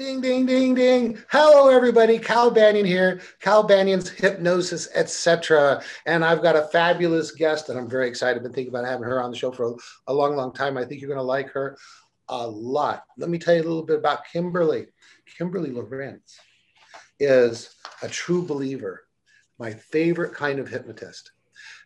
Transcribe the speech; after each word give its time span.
Ding, 0.00 0.22
ding, 0.22 0.46
ding, 0.46 0.74
ding. 0.74 1.18
Hello, 1.30 1.68
everybody. 1.68 2.18
Cal 2.18 2.50
Banyan 2.50 2.86
here. 2.86 3.20
Cal 3.38 3.62
Banyan's 3.62 4.08
Hypnosis, 4.08 4.88
etc. 4.94 5.82
And 6.06 6.24
I've 6.24 6.40
got 6.40 6.56
a 6.56 6.68
fabulous 6.68 7.32
guest 7.32 7.66
that 7.66 7.76
I'm 7.76 7.86
very 7.86 8.08
excited. 8.08 8.38
I've 8.38 8.42
been 8.42 8.54
thinking 8.54 8.72
about 8.72 8.86
having 8.86 9.04
her 9.04 9.22
on 9.22 9.30
the 9.30 9.36
show 9.36 9.52
for 9.52 9.76
a, 10.06 10.14
long, 10.14 10.36
long 10.36 10.54
time. 10.54 10.78
I 10.78 10.86
think 10.86 11.02
you're 11.02 11.10
going 11.10 11.18
to 11.18 11.22
like 11.22 11.50
her 11.50 11.76
a 12.30 12.48
lot. 12.48 13.04
Let 13.18 13.28
me 13.28 13.38
tell 13.38 13.54
you 13.54 13.60
a 13.60 13.68
little 13.68 13.84
bit 13.84 13.98
about 13.98 14.24
Kimberly. 14.24 14.86
Kimberly 15.36 15.70
Lorenz 15.70 16.40
is 17.18 17.74
a 18.02 18.08
true 18.08 18.40
believer, 18.40 19.02
my 19.58 19.74
favorite 19.74 20.32
kind 20.32 20.60
of 20.60 20.68
hypnotist. 20.70 21.30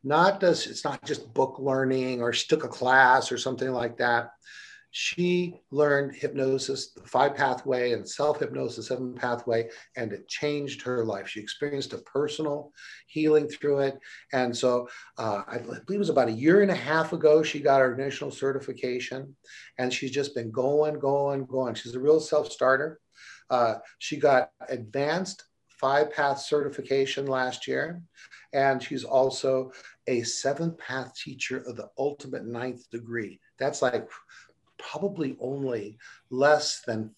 Not 0.04 0.38
does 0.38 0.68
it's 0.68 0.84
not 0.84 1.04
just 1.04 1.34
book 1.34 1.58
learning 1.58 2.22
or 2.22 2.32
she 2.32 2.46
took 2.46 2.62
a 2.62 2.68
class 2.68 3.32
or 3.32 3.38
something 3.38 3.72
like 3.72 3.96
that 3.96 4.30
she 4.96 5.60
learned 5.72 6.14
hypnosis, 6.14 6.92
the 6.92 7.02
five 7.02 7.34
pathway 7.34 7.94
and 7.94 8.08
self 8.08 8.38
hypnosis, 8.38 8.86
seven 8.86 9.12
pathway, 9.12 9.68
and 9.96 10.12
it 10.12 10.28
changed 10.28 10.82
her 10.82 11.04
life. 11.04 11.26
She 11.26 11.40
experienced 11.40 11.92
a 11.94 11.98
personal 11.98 12.70
healing 13.08 13.48
through 13.48 13.80
it. 13.80 13.98
And 14.32 14.56
so 14.56 14.88
uh, 15.18 15.42
I 15.48 15.58
believe 15.58 15.82
it 15.88 15.98
was 15.98 16.10
about 16.10 16.28
a 16.28 16.32
year 16.32 16.62
and 16.62 16.70
a 16.70 16.76
half 16.76 17.12
ago, 17.12 17.42
she 17.42 17.58
got 17.58 17.80
her 17.80 17.92
initial 17.92 18.30
certification 18.30 19.34
and 19.78 19.92
she's 19.92 20.12
just 20.12 20.32
been 20.32 20.52
going, 20.52 21.00
going, 21.00 21.44
going. 21.46 21.74
She's 21.74 21.96
a 21.96 22.00
real 22.00 22.20
self 22.20 22.52
starter. 22.52 23.00
Uh, 23.50 23.78
she 23.98 24.16
got 24.16 24.50
advanced 24.68 25.42
five 25.66 26.12
path 26.12 26.38
certification 26.38 27.26
last 27.26 27.66
year. 27.66 28.00
And 28.52 28.80
she's 28.80 29.02
also 29.02 29.72
a 30.06 30.22
seventh 30.22 30.78
path 30.78 31.16
teacher 31.16 31.64
of 31.66 31.74
the 31.74 31.88
ultimate 31.98 32.46
ninth 32.46 32.88
degree. 32.90 33.40
That's 33.58 33.82
like 33.82 34.08
probably 34.78 35.36
only 35.40 35.98
less 36.30 36.80
than 36.86 37.14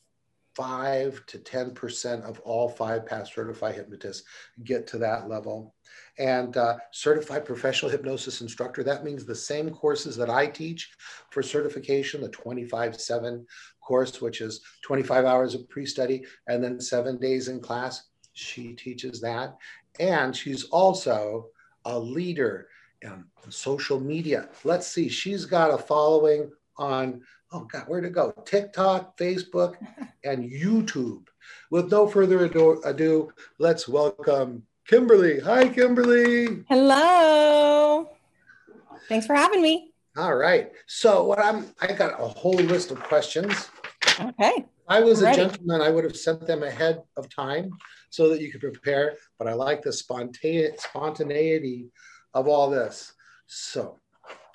five 0.56 1.22
to 1.26 1.38
10% 1.38 2.22
of 2.22 2.40
all 2.40 2.66
five 2.66 3.04
path 3.04 3.28
certified 3.28 3.74
hypnotists 3.74 4.26
get 4.64 4.86
to 4.86 4.96
that 4.96 5.28
level. 5.28 5.74
And 6.18 6.56
uh, 6.56 6.78
certified 6.92 7.44
professional 7.44 7.90
hypnosis 7.90 8.40
instructor, 8.40 8.82
that 8.82 9.04
means 9.04 9.26
the 9.26 9.34
same 9.34 9.68
courses 9.68 10.16
that 10.16 10.30
I 10.30 10.46
teach 10.46 10.90
for 11.28 11.42
certification, 11.42 12.22
the 12.22 12.30
25 12.30 12.98
7 12.98 13.46
course, 13.82 14.22
which 14.22 14.40
is 14.40 14.62
25 14.82 15.26
hours 15.26 15.54
of 15.54 15.68
pre 15.68 15.84
study 15.84 16.24
and 16.48 16.64
then 16.64 16.80
seven 16.80 17.18
days 17.18 17.48
in 17.48 17.60
class. 17.60 18.04
She 18.32 18.72
teaches 18.72 19.20
that. 19.20 19.58
And 20.00 20.34
she's 20.34 20.64
also 20.64 21.48
a 21.84 21.98
leader 21.98 22.68
in 23.02 23.24
social 23.50 24.00
media. 24.00 24.48
Let's 24.64 24.86
see, 24.86 25.10
she's 25.10 25.44
got 25.44 25.72
a 25.72 25.78
following 25.78 26.50
on 26.78 27.22
oh 27.52 27.66
God, 27.70 27.84
where 27.86 28.00
to 28.00 28.10
go? 28.10 28.32
TikTok, 28.44 29.16
Facebook, 29.16 29.76
and 30.24 30.50
YouTube. 30.50 31.26
With 31.70 31.90
no 31.90 32.06
further 32.06 32.44
ado, 32.44 33.32
let's 33.58 33.88
welcome 33.88 34.62
Kimberly. 34.86 35.40
Hi, 35.40 35.68
Kimberly. 35.68 36.64
Hello. 36.68 38.10
Thanks 39.08 39.26
for 39.26 39.34
having 39.34 39.62
me. 39.62 39.92
All 40.16 40.34
right. 40.34 40.72
So 40.86 41.24
what 41.24 41.38
I'm 41.38 41.66
I 41.80 41.92
got 41.92 42.20
a 42.20 42.26
whole 42.26 42.54
list 42.54 42.90
of 42.90 43.00
questions. 43.02 43.68
Okay. 44.18 44.52
If 44.56 44.64
I 44.88 45.00
was 45.00 45.22
a 45.22 45.34
gentleman, 45.34 45.82
I 45.82 45.90
would 45.90 46.04
have 46.04 46.16
sent 46.16 46.46
them 46.46 46.62
ahead 46.62 47.02
of 47.16 47.28
time 47.28 47.70
so 48.10 48.28
that 48.30 48.40
you 48.40 48.50
could 48.50 48.60
prepare, 48.60 49.16
but 49.38 49.46
I 49.48 49.52
like 49.52 49.82
the 49.82 49.92
spontaneity 49.92 51.90
of 52.34 52.48
all 52.48 52.70
this. 52.70 53.12
So 53.46 53.98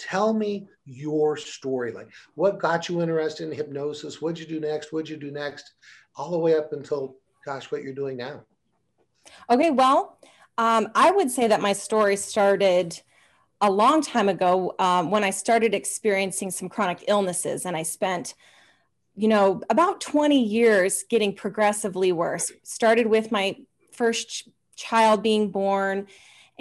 tell 0.02 0.34
me 0.34 0.68
your 0.86 1.38
story. 1.38 1.92
Like 1.92 2.10
what 2.36 2.60
got 2.60 2.90
you 2.90 3.02
interested 3.02 3.48
in 3.50 3.56
hypnosis? 3.56 4.22
What'd 4.22 4.40
you 4.40 4.46
do 4.46 4.60
next? 4.60 4.92
What'd 4.92 5.10
you 5.10 5.18
do 5.18 5.32
next? 5.32 5.74
All 6.16 6.32
the 6.32 6.40
way 6.40 6.56
up 6.56 6.74
until, 6.74 7.16
gosh, 7.46 7.72
what 7.72 7.84
you're 7.84 7.94
doing 7.94 8.18
now. 8.18 8.44
Okay, 9.50 9.70
well, 9.70 10.18
um, 10.58 10.90
I 10.96 11.12
would 11.12 11.32
say 11.32 11.48
that 11.48 11.62
my 11.62 11.74
story 11.74 12.16
started 12.16 13.00
a 13.62 13.70
long 13.70 14.02
time 14.02 14.28
ago 14.28 14.76
um, 14.80 15.12
when 15.12 15.24
I 15.24 15.30
started 15.30 15.74
experiencing 15.74 16.52
some 16.52 16.68
chronic 16.68 17.06
illnesses, 17.08 17.66
and 17.66 17.78
I 17.78 17.84
spent, 17.84 18.34
you 19.16 19.28
know, 19.28 19.62
about 19.70 20.02
20 20.02 20.44
years 20.44 21.04
getting 21.10 21.36
progressively 21.36 22.12
worse. 22.12 22.52
Started 22.64 23.08
with 23.08 23.32
my 23.32 23.58
first 23.92 24.50
child 24.76 25.22
being 25.22 25.52
born, 25.52 26.08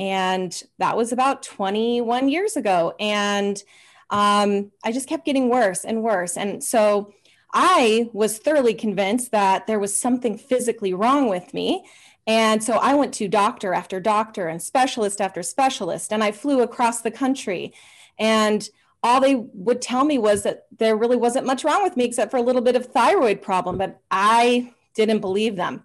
and 0.01 0.63
that 0.79 0.97
was 0.97 1.13
about 1.13 1.43
21 1.43 2.31
years 2.31 2.57
ago. 2.57 2.95
And 2.99 3.63
um, 4.09 4.73
I 4.83 4.93
just 4.93 5.07
kept 5.07 5.27
getting 5.27 5.51
worse 5.51 5.85
and 5.85 6.03
worse. 6.03 6.39
And 6.39 6.65
so 6.65 7.13
I 7.53 8.09
was 8.15 8.39
thoroughly 8.39 8.73
convinced 8.73 9.31
that 9.33 9.67
there 9.67 9.79
was 9.79 9.95
something 9.95 10.39
physically 10.39 10.95
wrong 10.95 11.29
with 11.29 11.53
me. 11.53 11.85
And 12.27 12.65
so 12.65 12.79
I 12.79 12.95
went 12.95 13.13
to 13.15 13.29
doctor 13.29 13.75
after 13.75 14.01
doctor 14.01 14.49
and 14.49 14.63
specialist 14.63 15.21
after 15.21 15.43
specialist, 15.43 16.13
and 16.13 16.25
I 16.25 16.33
flew 16.33 16.63
across 16.63 17.03
the 17.03 17.11
country. 17.11 17.75
And 18.19 18.67
all 19.03 19.21
they 19.21 19.35
would 19.35 19.83
tell 19.83 20.05
me 20.05 20.17
was 20.17 20.45
that 20.45 20.67
there 20.79 20.97
really 20.97 21.17
wasn't 21.17 21.47
much 21.47 21.63
wrong 21.63 21.83
with 21.83 21.97
me 21.97 22.05
except 22.05 22.31
for 22.31 22.39
a 22.39 22.43
little 22.43 22.63
bit 22.63 22.77
of 22.77 22.87
thyroid 22.87 23.43
problem, 23.43 23.77
but 23.77 24.01
I 24.11 24.73
didn't 24.95 25.21
believe 25.21 25.57
them. 25.57 25.85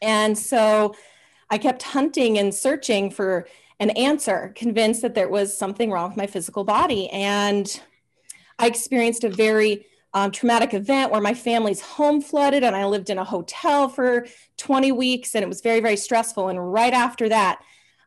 And 0.00 0.38
so 0.38 0.94
I 1.50 1.58
kept 1.58 1.82
hunting 1.82 2.38
and 2.38 2.54
searching 2.54 3.10
for 3.10 3.46
an 3.80 3.90
answer, 3.90 4.52
convinced 4.56 5.02
that 5.02 5.14
there 5.14 5.28
was 5.28 5.56
something 5.56 5.90
wrong 5.90 6.08
with 6.08 6.16
my 6.16 6.26
physical 6.26 6.64
body. 6.64 7.08
And 7.10 7.80
I 8.58 8.66
experienced 8.66 9.24
a 9.24 9.28
very 9.28 9.86
um, 10.14 10.30
traumatic 10.30 10.74
event 10.74 11.12
where 11.12 11.20
my 11.20 11.34
family's 11.34 11.80
home 11.80 12.20
flooded 12.20 12.64
and 12.64 12.74
I 12.74 12.86
lived 12.86 13.10
in 13.10 13.18
a 13.18 13.24
hotel 13.24 13.88
for 13.88 14.26
20 14.56 14.92
weeks 14.92 15.34
and 15.34 15.42
it 15.42 15.48
was 15.48 15.60
very, 15.60 15.80
very 15.80 15.96
stressful. 15.96 16.48
And 16.48 16.72
right 16.72 16.92
after 16.92 17.28
that, 17.28 17.60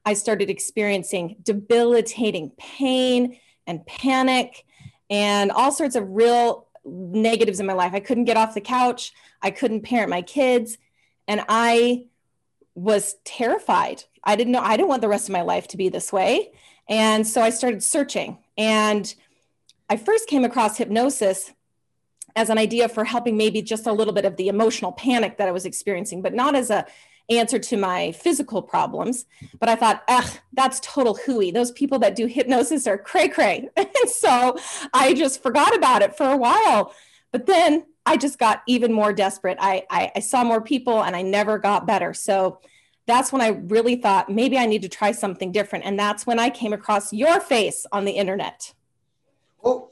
I 0.05 0.13
started 0.13 0.49
experiencing 0.49 1.37
debilitating 1.43 2.51
pain 2.57 3.37
and 3.67 3.85
panic 3.85 4.65
and 5.09 5.51
all 5.51 5.71
sorts 5.71 5.95
of 5.95 6.09
real 6.09 6.67
negatives 6.83 7.59
in 7.59 7.65
my 7.65 7.73
life. 7.73 7.93
I 7.93 7.99
couldn't 7.99 8.25
get 8.25 8.37
off 8.37 8.55
the 8.55 8.61
couch, 8.61 9.13
I 9.41 9.51
couldn't 9.51 9.81
parent 9.81 10.09
my 10.09 10.23
kids, 10.23 10.77
and 11.27 11.45
I 11.47 12.05
was 12.75 13.15
terrified. 13.25 14.03
I 14.23 14.35
didn't 14.35 14.53
know, 14.53 14.61
I 14.61 14.77
didn't 14.77 14.89
want 14.89 15.01
the 15.01 15.07
rest 15.07 15.27
of 15.27 15.33
my 15.33 15.41
life 15.41 15.67
to 15.69 15.77
be 15.77 15.89
this 15.89 16.13
way. 16.13 16.51
And 16.87 17.25
so 17.27 17.41
I 17.41 17.49
started 17.49 17.83
searching. 17.83 18.37
And 18.57 19.13
I 19.89 19.97
first 19.97 20.27
came 20.27 20.43
across 20.43 20.77
hypnosis 20.77 21.51
as 22.35 22.49
an 22.49 22.57
idea 22.57 22.87
for 22.87 23.03
helping 23.03 23.35
maybe 23.35 23.61
just 23.61 23.87
a 23.87 23.93
little 23.93 24.13
bit 24.13 24.25
of 24.25 24.37
the 24.37 24.47
emotional 24.47 24.91
panic 24.91 25.37
that 25.37 25.47
I 25.47 25.51
was 25.51 25.65
experiencing, 25.65 26.21
but 26.21 26.33
not 26.33 26.55
as 26.55 26.69
a 26.69 26.85
answer 27.29 27.59
to 27.59 27.77
my 27.77 28.11
physical 28.11 28.61
problems. 28.61 29.25
But 29.59 29.69
I 29.69 29.75
thought, 29.75 30.03
ugh, 30.07 30.29
that's 30.53 30.79
total 30.81 31.15
hooey. 31.15 31.51
Those 31.51 31.71
people 31.71 31.99
that 31.99 32.15
do 32.15 32.25
hypnosis 32.25 32.87
are 32.87 32.97
cray 32.97 33.27
cray. 33.29 33.69
and 33.77 33.87
so 34.07 34.57
I 34.93 35.13
just 35.13 35.41
forgot 35.41 35.75
about 35.75 36.01
it 36.01 36.15
for 36.15 36.29
a 36.29 36.37
while. 36.37 36.93
But 37.31 37.45
then 37.45 37.85
I 38.05 38.17
just 38.17 38.39
got 38.39 38.63
even 38.67 38.91
more 38.91 39.13
desperate. 39.13 39.57
I, 39.59 39.85
I, 39.89 40.11
I 40.15 40.19
saw 40.19 40.43
more 40.43 40.61
people 40.61 41.03
and 41.03 41.15
I 41.15 41.21
never 41.21 41.59
got 41.59 41.85
better. 41.85 42.13
So 42.13 42.59
that's 43.05 43.31
when 43.31 43.41
I 43.41 43.49
really 43.49 43.95
thought 43.95 44.29
maybe 44.29 44.57
I 44.57 44.65
need 44.65 44.81
to 44.83 44.89
try 44.89 45.11
something 45.11 45.51
different. 45.51 45.85
And 45.85 45.99
that's 45.99 46.25
when 46.25 46.39
I 46.39 46.49
came 46.49 46.73
across 46.73 47.13
your 47.13 47.39
face 47.39 47.85
on 47.91 48.05
the 48.05 48.13
internet. 48.13 48.73
Oh, 49.63 49.91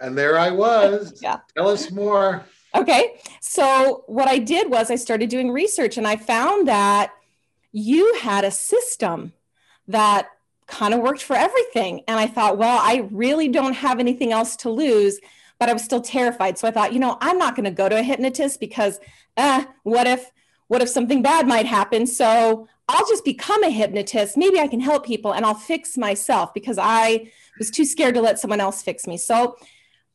and 0.00 0.16
there 0.16 0.38
I 0.38 0.50
was. 0.50 1.18
yeah. 1.22 1.38
Tell 1.56 1.68
us 1.68 1.90
more. 1.90 2.44
Okay. 2.74 3.20
So, 3.40 4.04
what 4.06 4.28
I 4.28 4.38
did 4.38 4.70
was 4.70 4.90
I 4.90 4.96
started 4.96 5.30
doing 5.30 5.50
research 5.50 5.96
and 5.96 6.06
I 6.06 6.16
found 6.16 6.68
that 6.68 7.12
you 7.72 8.14
had 8.20 8.44
a 8.44 8.50
system 8.50 9.32
that 9.88 10.28
kind 10.66 10.92
of 10.92 11.00
worked 11.00 11.22
for 11.22 11.36
everything. 11.36 12.02
And 12.08 12.18
I 12.18 12.26
thought, 12.26 12.58
well, 12.58 12.78
I 12.80 13.08
really 13.10 13.48
don't 13.48 13.74
have 13.74 14.00
anything 14.00 14.32
else 14.32 14.56
to 14.56 14.70
lose 14.70 15.20
but 15.58 15.68
I 15.68 15.72
was 15.72 15.82
still 15.82 16.00
terrified. 16.00 16.58
So 16.58 16.68
I 16.68 16.70
thought, 16.70 16.92
you 16.92 16.98
know, 16.98 17.18
I'm 17.20 17.38
not 17.38 17.54
going 17.54 17.64
to 17.64 17.70
go 17.70 17.88
to 17.88 17.98
a 17.98 18.02
hypnotist 18.02 18.60
because, 18.60 19.00
eh, 19.36 19.64
what 19.82 20.06
if, 20.06 20.30
what 20.68 20.82
if 20.82 20.88
something 20.88 21.22
bad 21.22 21.46
might 21.46 21.66
happen? 21.66 22.06
So 22.06 22.68
I'll 22.88 23.06
just 23.08 23.24
become 23.24 23.62
a 23.64 23.70
hypnotist. 23.70 24.36
Maybe 24.36 24.60
I 24.60 24.68
can 24.68 24.80
help 24.80 25.06
people 25.06 25.32
and 25.32 25.44
I'll 25.44 25.54
fix 25.54 25.96
myself 25.96 26.54
because 26.54 26.78
I 26.80 27.30
was 27.58 27.70
too 27.70 27.84
scared 27.84 28.14
to 28.14 28.20
let 28.20 28.38
someone 28.38 28.60
else 28.60 28.82
fix 28.82 29.06
me. 29.06 29.16
So 29.16 29.56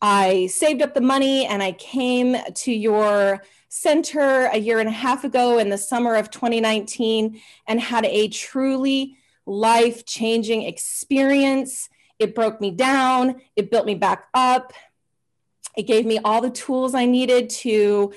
I 0.01 0.47
saved 0.47 0.81
up 0.81 0.93
the 0.93 1.01
money 1.01 1.45
and 1.45 1.61
I 1.61 1.73
came 1.73 2.37
to 2.53 2.71
your 2.71 3.44
center 3.69 4.45
a 4.51 4.57
year 4.57 4.79
and 4.79 4.89
a 4.89 4.91
half 4.91 5.23
ago 5.23 5.57
in 5.57 5.69
the 5.69 5.77
summer 5.77 6.15
of 6.15 6.29
2019 6.31 7.39
and 7.67 7.79
had 7.79 8.05
a 8.05 8.27
truly 8.29 9.17
life 9.45 10.05
changing 10.05 10.63
experience. 10.63 11.89
It 12.19 12.35
broke 12.35 12.61
me 12.61 12.71
down, 12.71 13.41
it 13.55 13.69
built 13.69 13.85
me 13.85 13.95
back 13.95 14.27
up. 14.33 14.73
It 15.75 15.83
gave 15.83 16.06
me 16.06 16.19
all 16.23 16.41
the 16.41 16.50
tools 16.50 16.94
I 16.94 17.06
needed 17.06 17.50
to 17.50 18.13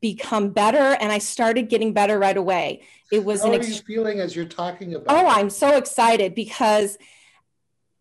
become 0.00 0.50
better, 0.50 0.96
and 1.00 1.10
I 1.10 1.18
started 1.18 1.68
getting 1.68 1.92
better 1.92 2.18
right 2.18 2.36
away. 2.36 2.82
It 3.10 3.24
was 3.24 3.42
How 3.42 3.48
an 3.48 3.54
ex- 3.54 3.66
are 3.66 3.70
you 3.70 3.76
feeling 3.86 4.20
as 4.20 4.34
you're 4.34 4.44
talking 4.44 4.94
about? 4.94 5.06
Oh, 5.08 5.26
I'm 5.26 5.50
so 5.50 5.76
excited 5.76 6.34
because 6.34 6.98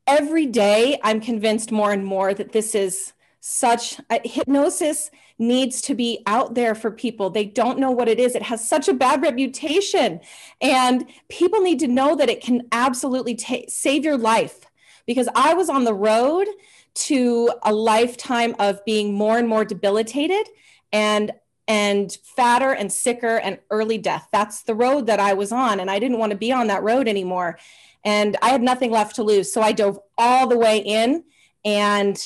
every 0.07 0.45
day 0.45 0.99
I'm 1.03 1.19
convinced 1.19 1.71
more 1.71 1.91
and 1.91 2.05
more 2.05 2.33
that 2.33 2.51
this 2.51 2.75
is 2.75 3.13
such 3.39 3.99
uh, 4.09 4.19
hypnosis 4.23 5.11
needs 5.37 5.81
to 5.81 5.93
be 5.93 6.23
out 6.25 6.55
there 6.55 6.73
for 6.73 6.89
people. 6.89 7.29
They 7.29 7.45
don't 7.45 7.77
know 7.77 7.91
what 7.91 8.07
it 8.07 8.19
is. 8.19 8.35
It 8.35 8.41
has 8.41 8.67
such 8.67 8.87
a 8.87 8.93
bad 8.93 9.21
reputation. 9.21 10.21
And 10.61 11.05
people 11.29 11.61
need 11.61 11.79
to 11.79 11.87
know 11.87 12.15
that 12.15 12.29
it 12.29 12.41
can 12.41 12.63
absolutely 12.71 13.35
ta- 13.35 13.67
save 13.67 14.03
your 14.03 14.17
life. 14.17 14.61
Because 15.05 15.29
I 15.35 15.53
was 15.53 15.69
on 15.69 15.83
the 15.83 15.93
road 15.93 16.47
to 16.95 17.51
a 17.63 17.73
lifetime 17.73 18.55
of 18.59 18.83
being 18.85 19.13
more 19.13 19.37
and 19.37 19.47
more 19.47 19.65
debilitated 19.65 20.47
and 20.91 21.31
and 21.67 22.17
fatter 22.23 22.71
and 22.73 22.91
sicker 22.91 23.37
and 23.37 23.57
early 23.71 23.97
death. 23.97 24.27
That's 24.31 24.63
the 24.63 24.75
road 24.75 25.07
that 25.07 25.19
I 25.19 25.33
was 25.33 25.51
on. 25.51 25.79
And 25.79 25.89
I 25.89 25.97
didn't 25.97 26.19
want 26.19 26.31
to 26.31 26.37
be 26.37 26.51
on 26.51 26.67
that 26.67 26.83
road 26.83 27.07
anymore. 27.07 27.57
And 28.03 28.37
I 28.41 28.49
had 28.49 28.61
nothing 28.61 28.91
left 28.91 29.15
to 29.15 29.23
lose. 29.23 29.51
So 29.51 29.61
I 29.61 29.71
dove 29.71 29.99
all 30.15 30.47
the 30.47 30.57
way 30.57 30.77
in. 30.77 31.23
And 31.63 32.21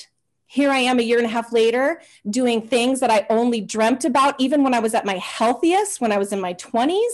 here 0.46 0.72
I 0.72 0.80
am 0.80 1.00
a 1.00 1.04
year 1.04 1.18
and 1.18 1.26
a 1.26 1.30
half 1.30 1.54
later 1.54 2.02
doing 2.30 2.62
things 2.62 3.00
that 3.00 3.10
I 3.10 3.26
only 3.30 3.62
dreamt 3.62 4.04
about, 4.04 4.36
even 4.40 4.64
when 4.64 4.74
I 4.74 4.80
was 4.80 4.94
at 4.94 5.06
my 5.06 5.16
healthiest, 5.16 6.02
when 6.02 6.12
I 6.12 6.18
was 6.18 6.34
in 6.34 6.42
my 6.42 6.54
20s. 6.56 7.06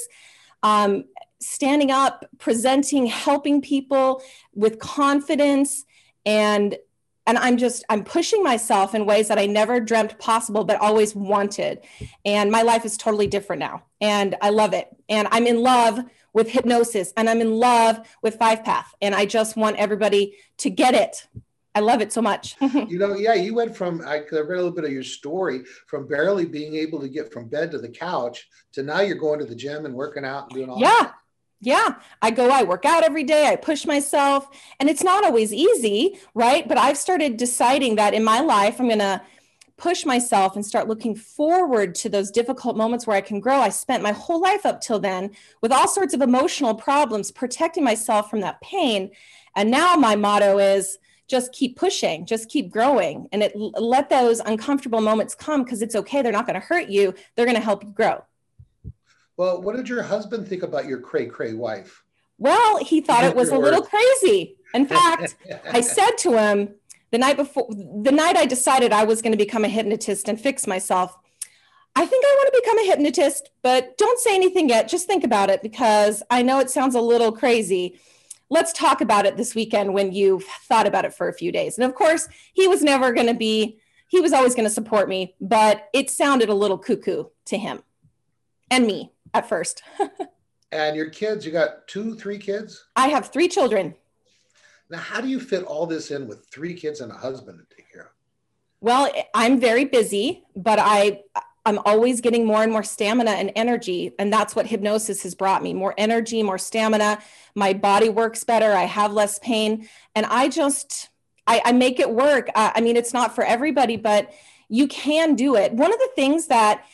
Um, 0.63 1.05
standing 1.39 1.91
up, 1.91 2.25
presenting, 2.39 3.05
helping 3.05 3.61
people 3.61 4.23
with 4.55 4.79
confidence 4.79 5.85
and 6.25 6.75
and 7.27 7.37
i'm 7.37 7.57
just 7.57 7.83
i'm 7.89 8.03
pushing 8.03 8.43
myself 8.43 8.95
in 8.95 9.05
ways 9.05 9.27
that 9.27 9.37
i 9.37 9.45
never 9.45 9.79
dreamt 9.79 10.17
possible 10.19 10.63
but 10.63 10.79
always 10.79 11.15
wanted. 11.15 11.81
And 12.23 12.51
my 12.51 12.61
life 12.61 12.85
is 12.85 12.97
totally 12.97 13.27
different 13.27 13.59
now. 13.59 13.83
And 14.01 14.35
i 14.41 14.49
love 14.49 14.73
it. 14.73 14.87
And 15.09 15.27
i'm 15.31 15.47
in 15.47 15.61
love 15.61 15.99
with 16.33 16.49
hypnosis 16.49 17.13
and 17.17 17.29
i'm 17.29 17.41
in 17.41 17.51
love 17.51 17.99
with 18.21 18.35
five 18.35 18.63
path. 18.63 18.93
And 19.01 19.15
i 19.15 19.25
just 19.25 19.55
want 19.55 19.77
everybody 19.77 20.35
to 20.57 20.69
get 20.69 20.93
it. 20.93 21.27
I 21.73 21.81
love 21.81 21.99
it 21.99 22.13
so 22.13 22.21
much. 22.21 22.55
You 22.61 22.99
know 22.99 23.15
yeah 23.15 23.33
you 23.33 23.53
went 23.53 23.75
from 23.75 24.01
i 24.05 24.19
read 24.19 24.31
a 24.31 24.43
little 24.43 24.71
bit 24.71 24.85
of 24.85 24.91
your 24.91 25.03
story 25.03 25.63
from 25.87 26.07
barely 26.07 26.45
being 26.45 26.75
able 26.75 26.99
to 27.01 27.09
get 27.09 27.33
from 27.33 27.49
bed 27.49 27.71
to 27.71 27.79
the 27.79 27.89
couch 27.89 28.47
to 28.73 28.83
now 28.83 29.01
you're 29.01 29.17
going 29.17 29.39
to 29.39 29.45
the 29.45 29.55
gym 29.55 29.85
and 29.85 29.93
working 29.93 30.23
out 30.23 30.43
and 30.43 30.51
doing 30.51 30.69
all 30.69 30.79
yeah. 30.79 30.87
that 31.01 31.13
yeah, 31.61 31.95
I 32.21 32.31
go, 32.31 32.49
I 32.49 32.63
work 32.63 32.85
out 32.85 33.03
every 33.03 33.23
day, 33.23 33.47
I 33.47 33.55
push 33.55 33.85
myself, 33.85 34.47
and 34.79 34.89
it's 34.89 35.03
not 35.03 35.23
always 35.23 35.53
easy, 35.53 36.19
right? 36.33 36.67
But 36.67 36.77
I've 36.77 36.97
started 36.97 37.37
deciding 37.37 37.95
that 37.95 38.13
in 38.13 38.23
my 38.23 38.41
life, 38.41 38.79
I'm 38.79 38.87
going 38.87 38.99
to 38.99 39.21
push 39.77 40.05
myself 40.05 40.55
and 40.55 40.65
start 40.65 40.87
looking 40.87 41.15
forward 41.15 41.95
to 41.95 42.09
those 42.09 42.31
difficult 42.31 42.77
moments 42.77 43.05
where 43.05 43.17
I 43.17 43.21
can 43.21 43.39
grow. 43.39 43.59
I 43.59 43.69
spent 43.69 44.03
my 44.03 44.13
whole 44.13 44.39
life 44.39 44.65
up 44.65 44.79
till 44.79 44.99
then 44.99 45.31
with 45.61 45.71
all 45.71 45.87
sorts 45.87 46.13
of 46.13 46.21
emotional 46.21 46.75
problems, 46.75 47.31
protecting 47.31 47.83
myself 47.83 48.29
from 48.29 48.41
that 48.41 48.61
pain. 48.61 49.11
And 49.55 49.71
now 49.71 49.95
my 49.95 50.15
motto 50.15 50.59
is 50.59 50.97
just 51.27 51.51
keep 51.51 51.75
pushing, 51.75 52.25
just 52.25 52.49
keep 52.49 52.71
growing, 52.71 53.27
and 53.31 53.41
it, 53.41 53.53
let 53.55 54.09
those 54.09 54.39
uncomfortable 54.41 55.01
moments 55.01 55.33
come 55.33 55.63
because 55.63 55.81
it's 55.81 55.95
okay. 55.95 56.21
They're 56.21 56.31
not 56.31 56.45
going 56.45 56.59
to 56.59 56.65
hurt 56.65 56.89
you, 56.89 57.13
they're 57.35 57.45
going 57.45 57.57
to 57.57 57.63
help 57.63 57.83
you 57.83 57.89
grow. 57.89 58.23
Well, 59.37 59.61
what 59.61 59.75
did 59.75 59.89
your 59.89 60.03
husband 60.03 60.47
think 60.47 60.63
about 60.63 60.85
your 60.85 60.99
cray 60.99 61.25
cray 61.25 61.53
wife? 61.53 62.03
Well, 62.37 62.83
he 62.83 63.01
thought 63.01 63.23
it 63.23 63.35
was 63.35 63.49
a 63.49 63.57
little 63.57 63.81
crazy. 63.81 64.57
In 64.73 64.85
fact, 64.87 65.35
I 65.71 65.81
said 65.81 66.17
to 66.19 66.37
him 66.37 66.75
the 67.11 67.17
night 67.17 67.37
before, 67.37 67.67
the 67.69 68.11
night 68.11 68.35
I 68.37 68.45
decided 68.45 68.91
I 68.91 69.05
was 69.05 69.21
going 69.21 69.31
to 69.31 69.37
become 69.37 69.63
a 69.63 69.69
hypnotist 69.69 70.27
and 70.27 70.39
fix 70.39 70.67
myself, 70.67 71.17
I 71.95 72.05
think 72.05 72.25
I 72.25 72.35
want 72.37 72.53
to 72.53 72.61
become 72.61 72.79
a 72.79 72.85
hypnotist, 72.87 73.51
but 73.61 73.97
don't 73.97 74.19
say 74.19 74.35
anything 74.35 74.67
yet. 74.67 74.89
Just 74.89 75.07
think 75.07 75.23
about 75.23 75.49
it 75.49 75.61
because 75.61 76.21
I 76.29 76.41
know 76.41 76.59
it 76.59 76.69
sounds 76.69 76.93
a 76.93 77.01
little 77.01 77.31
crazy. 77.31 77.99
Let's 78.49 78.73
talk 78.73 78.99
about 78.99 79.25
it 79.25 79.37
this 79.37 79.55
weekend 79.55 79.93
when 79.93 80.11
you've 80.11 80.43
thought 80.67 80.87
about 80.87 81.05
it 81.05 81.13
for 81.13 81.29
a 81.29 81.33
few 81.33 81.53
days. 81.53 81.77
And 81.77 81.85
of 81.85 81.95
course, 81.95 82.27
he 82.53 82.67
was 82.67 82.83
never 82.83 83.13
going 83.13 83.27
to 83.27 83.33
be, 83.33 83.79
he 84.09 84.19
was 84.19 84.33
always 84.33 84.55
going 84.55 84.67
to 84.67 84.73
support 84.73 85.07
me, 85.07 85.35
but 85.39 85.87
it 85.93 86.09
sounded 86.09 86.49
a 86.49 86.53
little 86.53 86.77
cuckoo 86.77 87.25
to 87.45 87.57
him 87.57 87.81
and 88.69 88.85
me 88.85 89.13
at 89.35 89.49
first. 89.49 89.83
and 90.71 90.95
your 90.95 91.09
kids, 91.09 91.45
you 91.45 91.51
got 91.51 91.87
two, 91.87 92.15
three 92.15 92.37
kids? 92.37 92.85
I 92.95 93.09
have 93.09 93.27
three 93.27 93.47
children. 93.47 93.95
Now, 94.89 94.99
how 94.99 95.19
do 95.21 95.27
you 95.27 95.39
fit 95.39 95.63
all 95.63 95.85
this 95.85 96.11
in 96.11 96.27
with 96.27 96.47
three 96.47 96.73
kids 96.73 97.01
and 97.01 97.11
a 97.11 97.15
husband 97.15 97.59
to 97.59 97.75
take 97.75 97.91
care 97.91 98.03
of? 98.03 98.07
Well, 98.81 99.11
I'm 99.33 99.59
very 99.59 99.85
busy, 99.85 100.43
but 100.55 100.79
I 100.79 101.21
I'm 101.65 101.79
always 101.79 102.21
getting 102.21 102.45
more 102.45 102.61
and 102.61 102.71
more 102.71 102.83
stamina 102.83 103.31
and 103.31 103.51
energy. 103.55 104.13
And 104.19 104.31
that's 104.31 104.55
what 104.55 104.67
hypnosis 104.67 105.23
has 105.23 105.33
brought 105.33 105.63
me 105.63 105.73
more 105.73 105.95
energy, 105.97 106.43
more 106.43 106.59
stamina. 106.59 107.19
My 107.55 107.73
body 107.73 108.07
works 108.09 108.43
better. 108.43 108.71
I 108.71 108.83
have 108.83 109.11
less 109.11 109.39
pain. 109.39 109.89
And 110.13 110.27
I 110.27 110.47
just, 110.47 111.09
I, 111.47 111.63
I 111.65 111.71
make 111.71 111.99
it 111.99 112.11
work. 112.11 112.49
I, 112.55 112.73
I 112.75 112.81
mean, 112.81 112.95
it's 112.95 113.13
not 113.13 113.33
for 113.33 113.43
everybody, 113.43 113.97
but 113.97 114.31
you 114.69 114.87
can 114.87 115.33
do 115.33 115.55
it. 115.55 115.73
One 115.73 115.91
of 115.91 115.97
the 115.97 116.09
things 116.15 116.47
that 116.47 116.85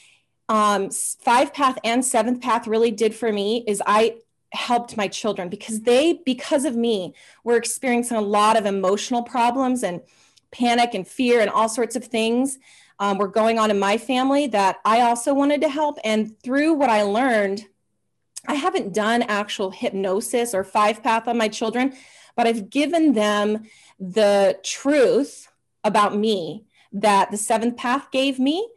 um, 0.52 0.90
five 0.90 1.54
path 1.54 1.78
and 1.86 2.04
seventh 2.04 2.42
path 2.42 2.68
really 2.68 2.92
did 2.92 3.16
for 3.16 3.32
me 3.32 3.64
is 3.68 3.82
I 3.86 4.18
helped 4.52 4.98
my 4.98 5.08
children 5.08 5.48
because 5.48 5.80
they, 5.84 6.20
because 6.26 6.66
of 6.66 6.76
me, 6.76 7.16
were 7.46 7.56
experiencing 7.56 8.18
a 8.18 8.22
lot 8.22 8.58
of 8.58 8.66
emotional 8.66 9.24
problems 9.24 9.82
and 9.82 10.02
panic 10.52 10.94
and 10.94 11.08
fear 11.08 11.40
and 11.40 11.50
all 11.50 11.70
sorts 11.70 11.96
of 11.96 12.04
things 12.04 12.60
um, 13.00 13.18
were 13.18 13.30
going 13.30 13.60
on 13.60 13.72
in 13.72 13.80
my 13.80 13.98
family 13.98 14.48
that 14.48 14.80
I 14.84 15.00
also 15.00 15.34
wanted 15.34 15.62
to 15.62 15.70
help. 15.70 16.00
And 16.04 16.38
through 16.44 16.74
what 16.74 16.90
I 16.90 17.04
learned, 17.04 17.66
I 18.46 18.56
haven't 18.56 18.94
done 18.94 19.22
actual 19.22 19.72
hypnosis 19.72 20.54
or 20.54 20.66
five 20.66 21.02
path 21.02 21.30
on 21.30 21.38
my 21.38 21.48
children, 21.48 21.94
but 22.36 22.46
I've 22.46 22.70
given 22.70 23.14
them 23.14 23.64
the 24.02 24.60
truth 24.64 25.50
about 25.86 26.14
me 26.14 26.66
that 26.92 27.32
the 27.32 27.38
seventh 27.38 27.78
path 27.78 28.12
gave 28.12 28.38
me 28.38 28.68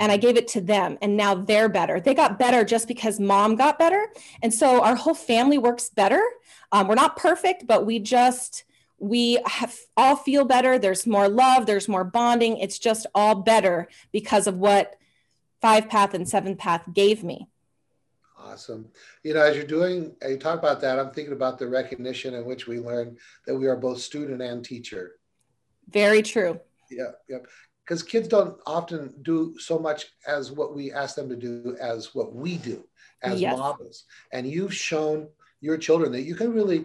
and 0.00 0.12
I 0.12 0.16
gave 0.16 0.36
it 0.36 0.48
to 0.48 0.60
them 0.60 0.98
and 1.02 1.16
now 1.16 1.34
they're 1.34 1.68
better. 1.68 2.00
They 2.00 2.14
got 2.14 2.38
better 2.38 2.64
just 2.64 2.88
because 2.88 3.18
mom 3.18 3.56
got 3.56 3.78
better. 3.78 4.08
And 4.42 4.52
so 4.52 4.82
our 4.82 4.94
whole 4.94 5.14
family 5.14 5.58
works 5.58 5.90
better. 5.90 6.22
Um, 6.72 6.88
we're 6.88 6.94
not 6.94 7.16
perfect, 7.16 7.66
but 7.66 7.86
we 7.86 7.98
just, 7.98 8.64
we 8.98 9.38
have 9.46 9.74
all 9.96 10.16
feel 10.16 10.44
better. 10.44 10.78
There's 10.78 11.06
more 11.06 11.28
love, 11.28 11.66
there's 11.66 11.88
more 11.88 12.04
bonding. 12.04 12.58
It's 12.58 12.78
just 12.78 13.06
all 13.14 13.36
better 13.36 13.88
because 14.12 14.46
of 14.46 14.56
what 14.56 14.96
five 15.60 15.88
path 15.88 16.14
and 16.14 16.28
seven 16.28 16.56
path 16.56 16.82
gave 16.92 17.24
me. 17.24 17.48
Awesome. 18.38 18.88
You 19.24 19.34
know, 19.34 19.42
as 19.42 19.56
you're 19.56 19.66
doing, 19.66 20.14
you 20.26 20.36
talk 20.36 20.58
about 20.58 20.80
that, 20.80 20.98
I'm 20.98 21.10
thinking 21.10 21.34
about 21.34 21.58
the 21.58 21.68
recognition 21.68 22.34
in 22.34 22.44
which 22.44 22.66
we 22.66 22.78
learn 22.78 23.16
that 23.46 23.56
we 23.56 23.66
are 23.66 23.76
both 23.76 24.00
student 24.00 24.40
and 24.40 24.64
teacher. 24.64 25.16
Very 25.90 26.22
true. 26.22 26.60
Yeah, 26.90 27.12
yeah 27.28 27.38
because 27.88 28.02
kids 28.02 28.28
don't 28.28 28.58
often 28.66 29.14
do 29.22 29.54
so 29.58 29.78
much 29.78 30.08
as 30.26 30.52
what 30.52 30.76
we 30.76 30.92
ask 30.92 31.16
them 31.16 31.28
to 31.30 31.36
do 31.36 31.74
as 31.80 32.14
what 32.14 32.34
we 32.34 32.58
do 32.58 32.84
as 33.22 33.40
yes. 33.40 33.56
models. 33.56 34.04
And 34.30 34.46
you've 34.46 34.74
shown 34.74 35.26
your 35.62 35.78
children 35.78 36.12
that 36.12 36.22
you 36.22 36.34
can 36.34 36.52
really 36.52 36.84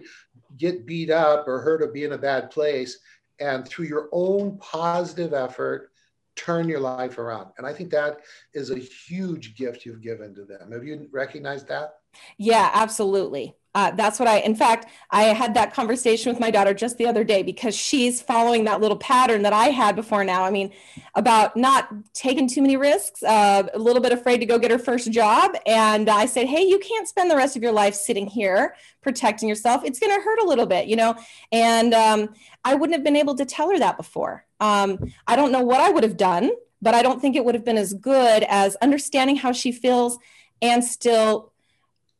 get 0.56 0.86
beat 0.86 1.10
up 1.10 1.46
or 1.46 1.60
hurt 1.60 1.82
or 1.82 1.88
be 1.88 2.04
in 2.04 2.12
a 2.12 2.18
bad 2.18 2.50
place 2.50 2.98
and 3.38 3.68
through 3.68 3.84
your 3.84 4.08
own 4.12 4.56
positive 4.58 5.34
effort 5.34 5.90
turn 6.36 6.68
your 6.68 6.80
life 6.80 7.18
around 7.18 7.50
and 7.58 7.66
i 7.66 7.72
think 7.72 7.90
that 7.90 8.18
is 8.54 8.70
a 8.70 8.78
huge 8.78 9.54
gift 9.54 9.86
you've 9.86 10.02
given 10.02 10.34
to 10.34 10.44
them 10.44 10.72
have 10.72 10.82
you 10.82 11.08
recognized 11.12 11.68
that 11.68 11.94
yeah 12.38 12.70
absolutely 12.74 13.54
uh, 13.74 13.90
that's 13.90 14.20
what 14.20 14.28
I, 14.28 14.38
in 14.38 14.54
fact, 14.54 14.90
I 15.10 15.24
had 15.24 15.54
that 15.54 15.74
conversation 15.74 16.30
with 16.30 16.38
my 16.38 16.50
daughter 16.50 16.72
just 16.72 16.96
the 16.96 17.06
other 17.06 17.24
day 17.24 17.42
because 17.42 17.74
she's 17.74 18.22
following 18.22 18.64
that 18.64 18.80
little 18.80 18.96
pattern 18.96 19.42
that 19.42 19.52
I 19.52 19.66
had 19.66 19.96
before 19.96 20.22
now. 20.22 20.44
I 20.44 20.50
mean, 20.50 20.72
about 21.16 21.56
not 21.56 21.88
taking 22.12 22.48
too 22.48 22.62
many 22.62 22.76
risks, 22.76 23.22
uh, 23.24 23.64
a 23.74 23.78
little 23.78 24.00
bit 24.00 24.12
afraid 24.12 24.38
to 24.38 24.46
go 24.46 24.58
get 24.60 24.70
her 24.70 24.78
first 24.78 25.10
job. 25.10 25.56
And 25.66 26.08
I 26.08 26.26
said, 26.26 26.46
Hey, 26.46 26.62
you 26.62 26.78
can't 26.78 27.08
spend 27.08 27.30
the 27.30 27.36
rest 27.36 27.56
of 27.56 27.62
your 27.62 27.72
life 27.72 27.94
sitting 27.94 28.28
here 28.28 28.76
protecting 29.02 29.48
yourself. 29.48 29.82
It's 29.84 29.98
going 29.98 30.14
to 30.16 30.22
hurt 30.22 30.38
a 30.40 30.46
little 30.46 30.66
bit, 30.66 30.86
you 30.86 30.94
know? 30.94 31.16
And 31.50 31.94
um, 31.94 32.28
I 32.64 32.74
wouldn't 32.74 32.94
have 32.94 33.04
been 33.04 33.16
able 33.16 33.34
to 33.34 33.44
tell 33.44 33.70
her 33.70 33.78
that 33.80 33.96
before. 33.96 34.46
Um, 34.60 34.98
I 35.26 35.34
don't 35.34 35.50
know 35.50 35.62
what 35.62 35.80
I 35.80 35.90
would 35.90 36.04
have 36.04 36.16
done, 36.16 36.52
but 36.80 36.94
I 36.94 37.02
don't 37.02 37.20
think 37.20 37.34
it 37.34 37.44
would 37.44 37.56
have 37.56 37.64
been 37.64 37.78
as 37.78 37.92
good 37.92 38.44
as 38.48 38.76
understanding 38.76 39.36
how 39.36 39.50
she 39.50 39.72
feels 39.72 40.18
and 40.62 40.84
still 40.84 41.52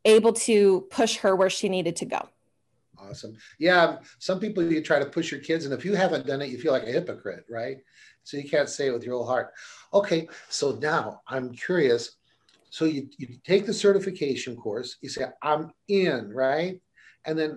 able 0.05 0.33
to 0.33 0.83
push 0.91 1.17
her 1.19 1.35
where 1.35 1.51
she 1.51 1.69
needed 1.69 1.97
to 1.97 2.05
go. 2.05 2.29
Awesome. 2.99 3.37
Yeah. 3.59 3.99
Some 4.19 4.41
people 4.41 4.63
you 4.63 4.83
try 4.83 4.99
to 4.99 5.07
push 5.07 5.31
your 5.31 5.41
kids, 5.41 5.65
and 5.65 5.75
if 5.75 5.85
you 5.85 5.95
haven't 5.95 6.27
done 6.27 6.43
it, 6.43 6.49
you 6.49 6.59
feel 6.59 6.73
like 6.73 6.85
a 6.85 6.93
hypocrite, 6.93 7.45
right? 7.51 7.79
So 8.23 8.37
you 8.37 8.49
can't 8.49 8.69
say 8.69 8.89
it 8.89 8.93
with 8.93 9.05
your 9.05 9.17
whole 9.17 9.27
heart. 9.27 9.53
Okay. 9.93 10.29
So 10.49 10.79
now 10.81 11.21
I'm 11.29 11.53
curious. 11.53 12.17
So 12.71 12.87
you, 12.87 13.09
you 13.19 13.29
take 13.45 13.67
the 13.67 13.75
certification 13.75 14.57
course, 14.57 14.97
you 15.01 15.09
say, 15.09 15.27
I'm 15.43 15.71
in, 15.89 16.31
right? 16.33 16.81
And 17.27 17.39
then, 17.39 17.57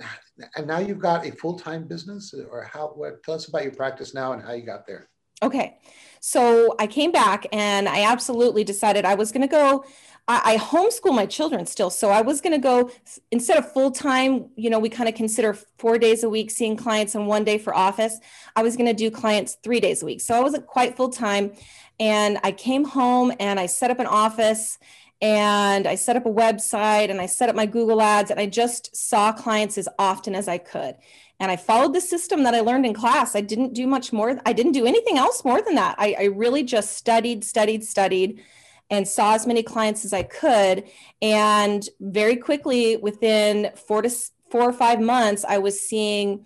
and 0.56 0.68
now 0.68 0.80
you've 0.80 1.00
got 1.00 1.25
a 1.25 1.32
full 1.32 1.58
time 1.58 1.88
business, 1.88 2.34
or 2.34 2.70
how, 2.72 2.89
what, 2.89 3.24
tell 3.24 3.36
us 3.36 3.48
about 3.48 3.63
your 3.63 3.74
practice 3.74 4.13
now 4.13 4.34
and 4.34 4.42
how 4.42 4.54
you 4.54 4.63
got 4.63 4.86
there. 4.86 5.10
Okay. 5.42 5.77
So 6.20 6.75
I 6.80 6.88
came 6.88 7.12
back 7.12 7.46
and 7.51 7.88
I 7.88 8.04
absolutely 8.04 8.63
decided 8.63 9.06
I 9.06 9.16
was 9.16 9.32
going 9.32 9.44
to 9.44 9.48
go 9.48 9.86
I, 10.27 10.53
I 10.53 10.57
homeschool 10.57 11.15
my 11.15 11.25
children 11.25 11.65
still. 11.65 11.89
So 11.89 12.10
I 12.10 12.22
was 12.22 12.41
going 12.41 12.53
to 12.53 12.60
go 12.60 12.91
instead 13.31 13.57
of 13.57 13.72
full 13.72 13.91
time, 13.91 14.50
you 14.55 14.69
know, 14.69 14.79
we 14.79 14.89
kind 14.89 15.07
of 15.07 15.15
consider 15.15 15.53
four 15.77 15.98
days 15.98 16.24
a 16.24 16.29
week 16.29 16.51
seeing 16.51 16.75
clients 16.75 17.15
and 17.15 17.27
one 17.27 17.43
day 17.43 17.57
for 17.57 17.75
office. 17.75 18.19
I 18.55 18.63
was 18.63 18.75
going 18.75 18.88
to 18.88 18.93
do 18.93 19.10
clients 19.10 19.57
three 19.63 19.79
days 19.79 20.03
a 20.03 20.05
week. 20.05 20.22
So 20.22 20.36
I 20.36 20.41
wasn't 20.41 20.67
quite 20.67 20.96
full 20.96 21.10
time. 21.10 21.51
And 22.00 22.38
I 22.43 22.51
came 22.51 22.86
home 22.86 23.31
and 23.39 23.60
I 23.60 23.65
set 23.65 23.89
up 23.89 24.00
an 24.00 24.05
office 24.05 24.77
and 25.19 25.88
I 25.88 25.96
set 25.96 26.15
up 26.15 26.27
a 26.27 26.31
website 26.31 27.10
and 27.10 27.19
I 27.19 27.25
set 27.25 27.50
up 27.50 27.55
my 27.55 27.65
Google 27.65 28.01
ads 28.01 28.29
and 28.29 28.39
I 28.39 28.46
just 28.46 28.96
saw 28.96 29.31
clients 29.31 29.77
as 29.77 29.89
often 29.98 30.36
as 30.36 30.48
I 30.48 30.60
could. 30.60 30.96
And 31.39 31.51
I 31.51 31.55
followed 31.55 31.93
the 31.93 32.01
system 32.01 32.43
that 32.43 32.53
I 32.53 32.62
learned 32.62 32.86
in 32.86 32.93
class. 32.93 33.36
I 33.36 33.41
didn't 33.41 33.74
do 33.74 33.88
much 33.88 34.12
more. 34.12 34.39
I 34.46 34.53
didn't 34.53 34.72
do 34.74 34.86
anything 34.86 35.17
else 35.17 35.43
more 35.43 35.62
than 35.62 35.75
that. 35.75 35.96
I, 35.98 36.15
I 36.19 36.24
really 36.25 36.63
just 36.63 36.98
studied, 36.98 37.43
studied, 37.43 37.84
studied 37.84 38.43
and 38.89 39.08
saw 39.08 39.34
as 39.34 39.46
many 39.46 39.63
clients 39.63 40.06
as 40.06 40.13
I 40.13 40.24
could. 40.24 40.86
And 41.22 41.88
very 42.00 42.36
quickly, 42.36 42.98
within 42.98 43.72
four 43.75 44.01
to 44.01 44.10
four 44.50 44.63
or 44.63 44.74
five 44.74 45.01
months, 45.01 45.46
I 45.48 45.58
was 45.58 45.82
seeing, 45.82 46.46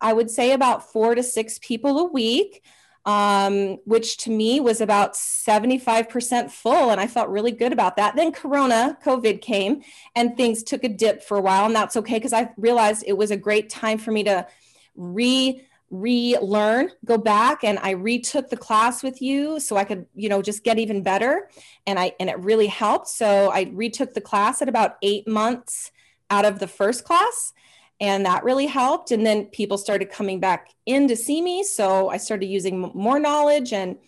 I 0.00 0.12
would 0.12 0.30
say, 0.30 0.52
about 0.52 0.90
four 0.90 1.14
to 1.14 1.22
six 1.22 1.58
people 1.60 1.98
a 1.98 2.04
week. 2.04 2.62
Um, 3.04 3.78
which 3.84 4.16
to 4.18 4.30
me 4.30 4.60
was 4.60 4.80
about 4.80 5.14
75% 5.14 6.52
full. 6.52 6.90
And 6.90 7.00
I 7.00 7.08
felt 7.08 7.30
really 7.30 7.50
good 7.50 7.72
about 7.72 7.96
that. 7.96 8.14
Then 8.14 8.30
Corona, 8.30 8.96
COVID 9.04 9.42
came 9.42 9.82
and 10.14 10.36
things 10.36 10.62
took 10.62 10.84
a 10.84 10.88
dip 10.88 11.20
for 11.20 11.36
a 11.36 11.40
while. 11.40 11.66
And 11.66 11.74
that's 11.74 11.96
okay 11.96 12.14
because 12.14 12.32
I 12.32 12.50
realized 12.56 13.02
it 13.04 13.14
was 13.18 13.32
a 13.32 13.36
great 13.36 13.68
time 13.70 13.98
for 13.98 14.12
me 14.12 14.22
to 14.22 14.46
re 14.94 15.66
relearn 15.92 16.90
go 17.04 17.18
back 17.18 17.62
and 17.62 17.78
i 17.80 17.90
retook 17.90 18.48
the 18.48 18.56
class 18.56 19.02
with 19.02 19.20
you 19.20 19.60
so 19.60 19.76
i 19.76 19.84
could 19.84 20.06
you 20.14 20.26
know 20.26 20.40
just 20.40 20.64
get 20.64 20.78
even 20.78 21.02
better. 21.02 21.50
And 21.86 21.98
i 21.98 22.12
and 22.18 22.30
it 22.30 22.38
really 22.38 22.66
helped. 22.66 23.08
So 23.08 23.50
i 23.50 23.70
retook 23.74 24.14
the 24.14 24.22
class 24.22 24.62
at 24.62 24.70
about 24.70 24.96
eight 25.02 25.28
months 25.28 25.92
out 26.30 26.46
of 26.46 26.60
the 26.60 26.66
first 26.66 27.04
class 27.04 27.52
and 28.00 28.24
that 28.24 28.42
really 28.42 28.66
helped. 28.66 29.10
And 29.10 29.24
then 29.24 29.44
people 29.46 29.76
started 29.76 30.10
coming 30.10 30.40
back 30.40 30.70
in 30.86 31.08
to 31.08 31.14
see 31.14 31.42
me 31.42 31.62
so 31.62 32.08
i 32.08 32.16
started 32.16 32.46
using 32.46 32.80
more 32.94 33.20
knowledge. 33.20 33.74
And 33.74 33.98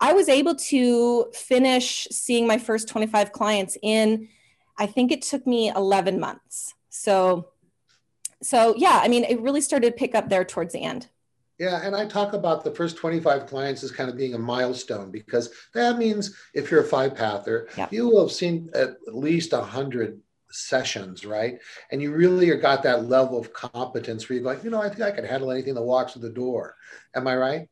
i 0.00 0.12
was 0.12 0.28
able 0.28 0.56
to 0.56 1.30
finish 1.32 2.08
seeing 2.10 2.44
my 2.44 2.58
first 2.58 2.88
25 2.88 3.30
clients 3.30 3.78
in 3.82 4.28
i 4.78 4.86
think 4.86 5.12
it 5.12 5.22
took 5.22 5.46
me 5.46 5.70
11 5.70 6.18
months. 6.18 6.74
So 6.88 7.50
so 8.42 8.74
yeah 8.76 8.98
i 9.04 9.06
mean 9.06 9.22
it 9.22 9.40
really 9.40 9.60
started 9.60 9.90
to 9.90 9.96
pick 9.96 10.16
up 10.16 10.28
there 10.28 10.44
towards 10.44 10.72
the 10.72 10.82
end 10.82 11.06
yeah, 11.60 11.82
and 11.84 11.94
I 11.94 12.06
talk 12.06 12.32
about 12.32 12.64
the 12.64 12.70
first 12.70 12.96
25 12.96 13.46
clients 13.46 13.84
as 13.84 13.90
kind 13.90 14.08
of 14.08 14.16
being 14.16 14.32
a 14.32 14.38
milestone 14.38 15.10
because 15.10 15.50
that 15.74 15.98
means 15.98 16.34
if 16.54 16.70
you're 16.70 16.80
a 16.80 16.84
five 16.84 17.12
pather, 17.12 17.66
yeah. 17.76 17.86
you 17.90 18.08
will 18.08 18.22
have 18.22 18.32
seen 18.32 18.70
at 18.72 18.96
least 19.06 19.52
100 19.52 20.18
sessions, 20.50 21.26
right? 21.26 21.58
And 21.92 22.00
you 22.00 22.12
really 22.12 22.48
got 22.56 22.82
that 22.84 23.10
level 23.10 23.38
of 23.38 23.52
competence 23.52 24.26
where 24.26 24.38
you're 24.38 24.46
like, 24.46 24.64
you 24.64 24.70
know, 24.70 24.80
I 24.80 24.88
think 24.88 25.02
I 25.02 25.10
can 25.10 25.26
handle 25.26 25.50
anything 25.50 25.74
that 25.74 25.82
walks 25.82 26.14
through 26.14 26.22
the 26.22 26.30
door. 26.30 26.76
Am 27.14 27.26
I 27.26 27.36
right? 27.36 27.68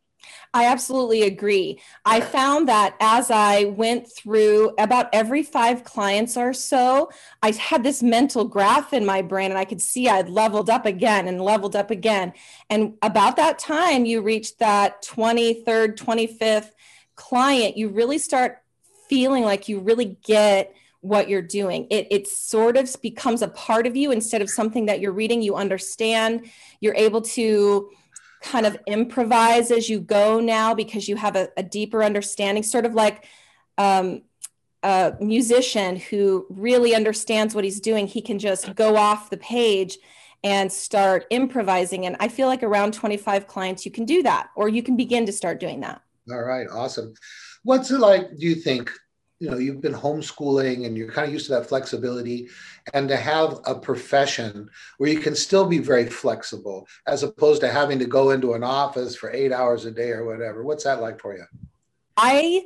I 0.55 0.67
absolutely 0.67 1.23
agree. 1.23 1.81
I 2.05 2.21
found 2.21 2.69
that 2.69 2.97
as 3.01 3.31
I 3.31 3.65
went 3.65 4.11
through 4.11 4.75
about 4.79 5.09
every 5.13 5.43
five 5.43 5.85
clients 5.85 6.37
or 6.37 6.53
so, 6.53 7.11
I 7.43 7.53
had 7.53 7.83
this 7.83 8.03
mental 8.03 8.45
graph 8.45 8.93
in 8.93 9.05
my 9.05 9.23
brain 9.23 9.51
and 9.51 9.59
I 9.59 9.65
could 9.65 9.83
see 9.83 10.09
I'd 10.09 10.29
leveled 10.29 10.71
up 10.71 10.87
again 10.87 11.29
and 11.29 11.41
leveled 11.41 11.77
up 11.77 11.91
again. 11.91 12.33
And 12.71 12.95
about 13.03 13.37
that 13.37 13.59
time, 13.59 14.05
you 14.05 14.23
reach 14.23 14.57
that 14.59 15.03
23rd, 15.03 15.97
25th 15.97 16.71
client, 17.15 17.77
you 17.77 17.89
really 17.89 18.19
start 18.19 18.63
feeling 19.09 19.45
like 19.45 19.69
you 19.69 19.81
really 19.81 20.17
get 20.25 20.75
what 21.01 21.29
you're 21.29 21.43
doing. 21.43 21.87
It, 21.91 22.09
it 22.11 22.29
sort 22.29 22.77
of 22.77 22.95
becomes 23.03 23.43
a 23.43 23.49
part 23.49 23.87
of 23.87 23.97
you 23.97 24.11
instead 24.11 24.43
of 24.43 24.51
something 24.51 24.87
that 24.87 25.01
you're 25.01 25.13
reading, 25.13 25.43
you 25.43 25.55
understand, 25.55 26.51
you're 26.81 26.95
able 26.95 27.23
to 27.23 27.91
kind 28.42 28.66
of 28.66 28.76
improvise 28.87 29.71
as 29.71 29.88
you 29.88 30.00
go 30.00 30.40
now 30.40 30.75
because 30.75 31.09
you 31.09 31.16
have 31.16 31.37
a, 31.37 31.49
a 31.57 31.62
deeper 31.62 32.02
understanding, 32.02 32.62
sort 32.62 32.87
of 32.87 32.95
like 32.95 33.26
um, 33.78 34.23
a 34.83 35.14
musician 35.21 35.97
who 35.97 36.47
really 36.49 36.95
understands 36.95 37.54
what 37.54 37.64
he's 37.64 37.80
doing. 37.80 38.07
He 38.07 38.23
can 38.23 38.38
just 38.38 38.75
go 38.75 38.97
off 38.97 39.30
the 39.30 39.37
page 39.37 39.99
and 40.45 40.71
start 40.71 41.26
improvising. 41.30 42.07
And 42.07 42.16
I 42.21 42.28
feel 42.28 42.47
like 42.47 42.62
around 42.62 42.95
25 42.95 43.47
clients, 43.47 43.85
you 43.85 43.90
can 43.90 44.04
do 44.04 44.23
that, 44.23 44.50
or 44.54 44.68
you 44.68 44.83
can 44.83 44.97
begin 44.97 45.26
to 45.26 45.33
start 45.33 45.59
doing 45.59 45.80
that. 45.80 46.00
All 46.30 46.42
right, 46.42 46.66
awesome. 46.71 47.14
What's 47.64 47.90
it 47.90 47.99
like, 47.99 48.37
do 48.37 48.47
you 48.47 48.54
think, 48.54 48.90
you 49.40 49.49
know 49.49 49.59
you've 49.59 49.80
been 49.80 49.95
homeschooling 49.95 50.87
and 50.87 50.97
you're 50.97 51.11
kind 51.11 51.26
of 51.26 51.33
used 51.33 51.47
to 51.47 51.52
that 51.52 51.68
flexibility 51.68 52.49
and 52.92 53.09
to 53.09 53.16
have 53.16 53.61
a 53.66 53.75
profession 53.75 54.68
where 54.99 55.11
you 55.11 55.21
can 55.21 55.35
still 55.35 55.66
be 55.66 55.78
very 55.78 56.07
flexible 56.07 56.88
as 57.07 57.23
opposed 57.23 57.61
to 57.61 57.68
having 57.68 57.99
to 57.99 58.04
go 58.04 58.30
into 58.30 58.54
an 58.54 58.64
office 58.64 59.14
for 59.14 59.30
eight 59.30 59.52
hours 59.52 59.85
a 59.85 59.90
day 59.90 60.11
or 60.11 60.25
whatever. 60.25 60.64
What's 60.64 60.85
that 60.85 61.00
like 61.00 61.21
for 61.21 61.37
you? 61.37 61.45
I 62.16 62.64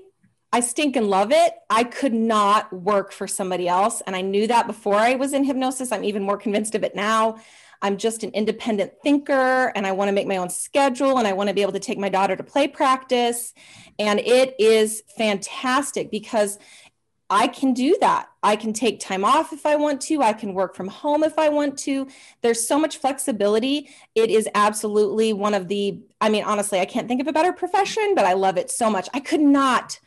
i 0.55 0.61
stink 0.61 0.97
and 0.97 1.09
love 1.09 1.33
it. 1.33 1.53
I 1.69 1.85
could 1.85 2.15
not 2.15 2.73
work 2.73 3.13
for 3.13 3.27
somebody 3.27 3.69
else 3.69 4.03
and 4.07 4.17
i 4.17 4.23
knew 4.23 4.47
that 4.47 4.67
before 4.67 4.97
i 4.97 5.15
was 5.15 5.33
in 5.33 5.45
hypnosis. 5.45 5.93
I'm 5.93 6.05
even 6.05 6.23
more 6.23 6.39
convinced 6.39 6.75
of 6.75 6.85
it 6.85 6.95
now 6.95 7.39
I'm 7.83 7.97
just 7.97 8.23
an 8.23 8.31
independent 8.31 8.93
thinker 9.03 9.73
and 9.75 9.87
I 9.87 9.93
want 9.93 10.09
to 10.09 10.13
make 10.13 10.29
my 10.29 10.37
own 10.37 10.49
schedule 10.49 11.19
and 11.19 11.27
I 11.27 11.33
want 11.33 11.49
to 11.49 11.55
be 11.55 11.63
able 11.63 11.73
to 11.73 11.81
take 11.81 11.99
my 11.99 12.09
daughter 12.09 12.37
to 12.37 12.43
play 12.45 12.69
practice. 12.69 13.53
And 13.99 14.21
it 14.21 14.55
is 14.59 15.03
fantastic 15.17 16.11
because 16.11 16.59
I 17.29 17.49
can 17.49 17.73
do 17.73 17.97
that. 18.01 18.29
I 18.43 18.57
can 18.57 18.73
take 18.73 19.01
time 19.01 19.25
off 19.25 19.53
if 19.53 19.65
I 19.65 19.77
want 19.77 20.03
to. 20.03 20.23
I 20.23 20.35
can 20.35 20.53
work 20.53 20.77
from 20.77 20.89
home 20.89 21.25
if 21.25 21.39
I 21.39 21.49
want 21.49 21.79
to. 21.81 22.07
There's 22.43 22.69
so 22.69 22.79
much 22.79 22.99
flexibility. 22.99 23.89
It 24.15 24.31
is 24.31 24.49
absolutely 24.55 25.33
one 25.33 25.55
of 25.55 25.67
the, 25.69 25.99
I 26.21 26.29
mean, 26.29 26.45
honestly, 26.45 26.79
I 26.79 26.85
can't 26.85 27.09
think 27.09 27.23
of 27.23 27.27
a 27.27 27.33
better 27.33 27.53
profession, 27.53 28.15
but 28.15 28.27
I 28.27 28.35
love 28.35 28.59
it 28.59 28.71
so 28.71 28.91
much. 28.91 29.09
I 29.15 29.21
could 29.21 29.41
not 29.41 29.99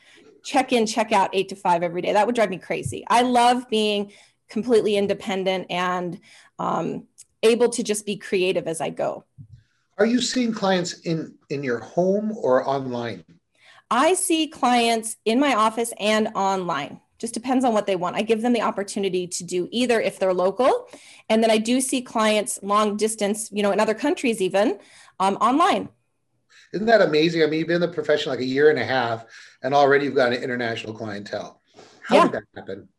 check 0.43 0.71
in, 0.71 0.85
check 0.85 1.11
out 1.11 1.31
eight 1.33 1.49
to 1.49 1.55
five 1.55 1.81
every 1.81 2.03
day. 2.03 2.13
That 2.13 2.27
would 2.27 2.35
drive 2.35 2.51
me 2.51 2.59
crazy. 2.59 3.03
I 3.09 3.23
love 3.23 3.67
being 3.69 4.11
completely 4.47 4.95
independent 4.95 5.65
and 5.71 6.19
um, 6.59 7.07
able 7.45 7.69
to 7.69 7.83
just 7.83 8.05
be 8.05 8.17
creative 8.17 8.67
as 8.67 8.81
I 8.81 8.89
go. 8.89 9.23
Are 9.97 10.05
you 10.05 10.19
seeing 10.21 10.51
clients 10.51 10.99
in 11.01 11.35
in 11.49 11.63
your 11.63 11.79
home 11.79 12.33
or 12.37 12.67
online? 12.67 13.23
I 13.89 14.15
see 14.15 14.47
clients 14.47 15.15
in 15.25 15.39
my 15.39 15.53
office 15.53 15.93
and 15.99 16.29
online. 16.35 16.99
Just 17.17 17.33
depends 17.33 17.63
on 17.63 17.73
what 17.73 17.85
they 17.85 17.95
want. 17.95 18.17
I 18.17 18.23
give 18.23 18.41
them 18.41 18.51
the 18.51 18.61
opportunity 18.61 19.25
to 19.27 19.43
do 19.43 19.69
either 19.71 20.01
if 20.01 20.19
they're 20.19 20.33
local, 20.33 20.89
and 21.29 21.41
then 21.41 21.49
I 21.49 21.57
do 21.57 21.79
see 21.79 22.01
clients 22.01 22.59
long 22.61 22.97
distance, 22.97 23.49
you 23.51 23.63
know, 23.63 23.71
in 23.71 23.79
other 23.79 23.93
countries 23.93 24.41
even 24.41 24.79
um, 25.19 25.35
online. 25.35 25.87
Isn't 26.73 26.87
that 26.87 27.01
amazing? 27.01 27.41
I 27.41 27.45
mean, 27.45 27.59
you've 27.59 27.67
been 27.69 27.81
in 27.81 27.81
the 27.81 27.87
profession 27.87 28.31
like 28.31 28.41
a 28.41 28.45
year 28.45 28.69
and 28.69 28.79
a 28.79 28.83
half, 28.83 29.25
and 29.63 29.73
already 29.73 30.05
you've 30.05 30.15
got 30.15 30.33
an 30.33 30.43
international 30.43 30.93
clientele. 30.93 31.61
How 32.01 32.15
yeah. 32.15 32.23
did 32.23 32.33
that 32.33 32.43
happen? 32.53 32.89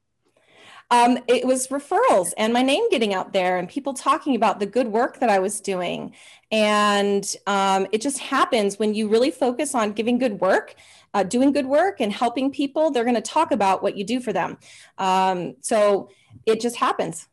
Um, 0.91 1.19
it 1.27 1.45
was 1.45 1.67
referrals 1.69 2.33
and 2.37 2.53
my 2.53 2.63
name 2.63 2.89
getting 2.91 3.13
out 3.13 3.33
there 3.33 3.59
and 3.59 3.69
people 3.69 3.93
talking 3.93 4.37
about 4.37 4.61
the 4.61 4.67
good 4.67 4.87
work 4.89 5.19
that 5.19 5.29
I 5.29 5.41
was 5.41 5.61
doing. 5.61 6.15
And 6.53 7.35
um, 7.47 7.89
it 7.91 8.01
just 8.01 8.19
happens 8.19 8.79
when 8.79 8.95
you 8.95 9.09
really 9.09 9.33
focus 9.33 9.75
on 9.75 9.93
giving 9.93 10.19
good 10.19 10.41
work, 10.41 10.77
uh, 11.13 11.25
doing 11.25 11.53
good 11.53 11.67
work, 11.67 12.01
and 12.01 12.13
helping 12.13 12.53
people, 12.53 12.91
they're 12.91 13.05
going 13.05 13.17
to 13.17 13.21
talk 13.21 13.51
about 13.51 13.83
what 13.83 13.97
you 13.97 14.05
do 14.05 14.21
for 14.21 14.33
them. 14.33 14.59
Um, 14.99 15.57
so 15.61 16.11
it 16.45 16.61
just 16.61 16.77
happens. 16.77 17.27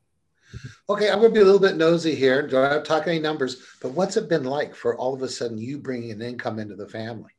Okay, 0.89 1.10
I'm 1.10 1.19
going 1.19 1.31
to 1.31 1.33
be 1.33 1.41
a 1.41 1.45
little 1.45 1.60
bit 1.60 1.77
nosy 1.77 2.15
here. 2.15 2.48
Don't 2.48 2.72
have 2.72 2.83
to 2.83 2.88
talk 2.88 3.07
any 3.07 3.19
numbers, 3.19 3.63
but 3.81 3.91
what's 3.91 4.17
it 4.17 4.29
been 4.29 4.43
like 4.43 4.74
for 4.74 4.98
all 4.98 5.13
of 5.13 5.22
a 5.22 5.27
sudden 5.27 5.57
you 5.57 5.77
bringing 5.77 6.12
an 6.12 6.22
income 6.22 6.60
into 6.60 6.75
the 6.75 6.88
family? 6.88 7.31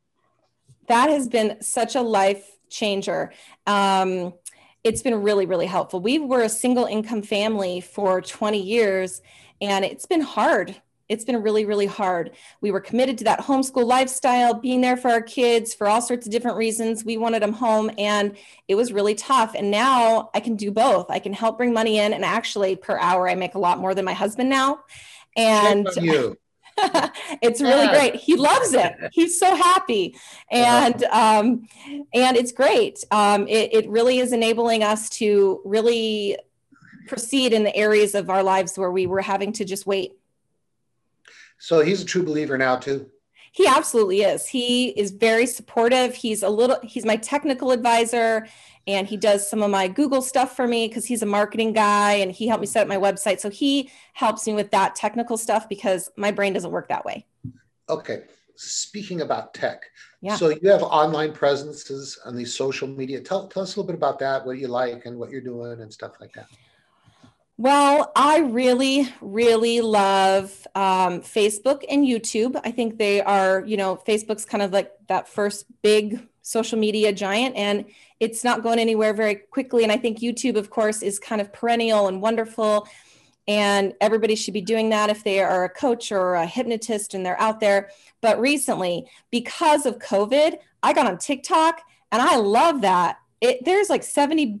That 0.87 1.09
has 1.09 1.27
been 1.27 1.61
such 1.61 1.95
a 1.95 2.01
life 2.01 2.45
changer. 2.69 3.31
Um, 3.67 4.33
it's 4.85 5.01
been 5.01 5.23
really, 5.23 5.47
really 5.47 5.65
helpful. 5.65 5.99
We 5.99 6.19
were 6.19 6.43
a 6.43 6.49
single 6.49 6.85
income 6.85 7.23
family 7.23 7.81
for 7.81 8.21
20 8.21 8.61
years, 8.61 9.23
and 9.59 9.83
it's 9.83 10.05
been 10.05 10.21
hard. 10.21 10.79
It's 11.09 11.25
been 11.25 11.41
really, 11.41 11.65
really 11.65 11.87
hard. 11.87 12.31
We 12.61 12.69
were 12.69 12.79
committed 12.79 13.17
to 13.17 13.23
that 13.23 13.39
homeschool 13.39 13.85
lifestyle, 13.85 14.53
being 14.53 14.81
there 14.81 14.95
for 14.95 15.09
our 15.09 15.23
kids 15.23 15.73
for 15.73 15.87
all 15.87 16.03
sorts 16.03 16.27
of 16.27 16.31
different 16.31 16.57
reasons. 16.57 17.03
We 17.03 17.17
wanted 17.17 17.41
them 17.41 17.53
home, 17.53 17.89
and 17.97 18.37
it 18.67 18.75
was 18.75 18.93
really 18.93 19.15
tough. 19.15 19.55
And 19.55 19.71
now 19.71 20.29
I 20.35 20.39
can 20.39 20.55
do 20.55 20.69
both. 20.69 21.07
I 21.09 21.17
can 21.17 21.33
help 21.33 21.57
bring 21.57 21.73
money 21.73 21.97
in, 21.97 22.13
and 22.13 22.23
actually, 22.23 22.75
per 22.75 22.97
hour, 22.99 23.27
I 23.27 23.33
make 23.33 23.55
a 23.55 23.59
lot 23.59 23.79
more 23.79 23.95
than 23.95 24.05
my 24.05 24.13
husband 24.13 24.49
now. 24.49 24.81
And 25.35 25.89
you. 25.99 26.37
it's 27.41 27.61
really 27.61 27.87
great. 27.87 28.15
He 28.15 28.35
loves 28.35 28.73
it. 28.73 28.93
He's 29.13 29.39
so 29.39 29.55
happy, 29.55 30.17
and 30.51 31.03
um, 31.05 31.67
and 32.13 32.35
it's 32.35 32.51
great. 32.51 33.03
Um, 33.11 33.47
it, 33.47 33.73
it 33.73 33.89
really 33.89 34.19
is 34.19 34.33
enabling 34.33 34.83
us 34.83 35.09
to 35.11 35.61
really 35.63 36.37
proceed 37.07 37.53
in 37.53 37.63
the 37.63 37.75
areas 37.75 38.15
of 38.15 38.29
our 38.29 38.43
lives 38.43 38.77
where 38.77 38.91
we 38.91 39.07
were 39.07 39.21
having 39.21 39.53
to 39.53 39.65
just 39.65 39.85
wait. 39.85 40.13
So 41.57 41.81
he's 41.81 42.01
a 42.01 42.05
true 42.05 42.23
believer 42.23 42.57
now 42.57 42.77
too. 42.77 43.09
He 43.51 43.65
absolutely 43.67 44.21
is. 44.21 44.47
He 44.47 44.89
is 44.89 45.11
very 45.11 45.45
supportive. 45.45 46.13
He's 46.13 46.43
a 46.43 46.49
little, 46.49 46.77
he's 46.83 47.05
my 47.05 47.15
technical 47.15 47.71
advisor 47.71 48.47
and 48.87 49.07
he 49.07 49.17
does 49.17 49.47
some 49.47 49.63
of 49.63 49.71
my 49.71 49.87
Google 49.87 50.21
stuff 50.21 50.55
for 50.55 50.67
me 50.67 50.87
because 50.87 51.05
he's 51.05 51.23
a 51.23 51.25
marketing 51.25 51.73
guy 51.73 52.13
and 52.13 52.31
he 52.31 52.47
helped 52.47 52.61
me 52.61 52.67
set 52.67 52.83
up 52.83 52.87
my 52.87 52.97
website. 52.97 53.39
So 53.39 53.49
he 53.49 53.89
helps 54.13 54.45
me 54.45 54.53
with 54.53 54.71
that 54.71 54.95
technical 54.95 55.37
stuff 55.37 55.67
because 55.67 56.09
my 56.15 56.31
brain 56.31 56.53
doesn't 56.53 56.71
work 56.71 56.89
that 56.89 57.03
way. 57.05 57.25
Okay. 57.89 58.23
Speaking 58.55 59.21
about 59.21 59.53
tech, 59.53 59.81
yeah. 60.21 60.35
so 60.37 60.49
you 60.49 60.69
have 60.69 60.81
online 60.81 61.33
presences 61.33 62.17
on 62.23 62.35
these 62.35 62.55
social 62.55 62.87
media. 62.87 63.19
Tell, 63.19 63.47
tell 63.47 63.63
us 63.63 63.75
a 63.75 63.79
little 63.79 63.87
bit 63.87 63.97
about 63.97 64.17
that, 64.19 64.45
what 64.45 64.59
you 64.59 64.69
like 64.69 65.05
and 65.05 65.17
what 65.17 65.29
you're 65.29 65.41
doing 65.41 65.81
and 65.81 65.91
stuff 65.91 66.13
like 66.21 66.31
that. 66.33 66.47
Well, 67.57 68.11
I 68.15 68.39
really, 68.39 69.07
really 69.21 69.81
love 69.81 70.67
um, 70.75 71.21
Facebook 71.21 71.83
and 71.89 72.05
YouTube. 72.05 72.59
I 72.63 72.71
think 72.71 72.97
they 72.97 73.21
are, 73.21 73.63
you 73.65 73.77
know, 73.77 73.95
Facebook's 73.95 74.45
kind 74.45 74.61
of 74.61 74.71
like 74.71 74.91
that 75.07 75.27
first 75.27 75.65
big 75.81 76.27
social 76.45 76.77
media 76.77 77.11
giant, 77.11 77.55
and 77.55 77.85
it's 78.19 78.43
not 78.43 78.61
going 78.61 78.77
anywhere 78.77 79.13
very 79.13 79.35
quickly. 79.35 79.81
And 79.81 79.91
I 79.91 79.97
think 79.97 80.19
YouTube, 80.19 80.57
of 80.57 80.69
course, 80.69 81.01
is 81.01 81.17
kind 81.17 81.41
of 81.41 81.51
perennial 81.51 82.07
and 82.07 82.21
wonderful. 82.21 82.87
And 83.47 83.93
everybody 83.99 84.35
should 84.35 84.53
be 84.53 84.61
doing 84.61 84.89
that 84.89 85.09
if 85.09 85.23
they 85.23 85.39
are 85.41 85.63
a 85.63 85.69
coach 85.69 86.11
or 86.11 86.35
a 86.35 86.45
hypnotist 86.45 87.15
and 87.15 87.25
they're 87.25 87.39
out 87.41 87.59
there. 87.59 87.89
But 88.21 88.39
recently, 88.39 89.07
because 89.31 89.87
of 89.87 89.97
COVID, 89.97 90.57
I 90.83 90.93
got 90.93 91.07
on 91.07 91.17
TikTok 91.17 91.81
and 92.11 92.21
I 92.21 92.37
love 92.37 92.81
that. 92.81 93.17
It, 93.41 93.65
there's 93.65 93.89
like 93.89 94.03
70 94.03 94.59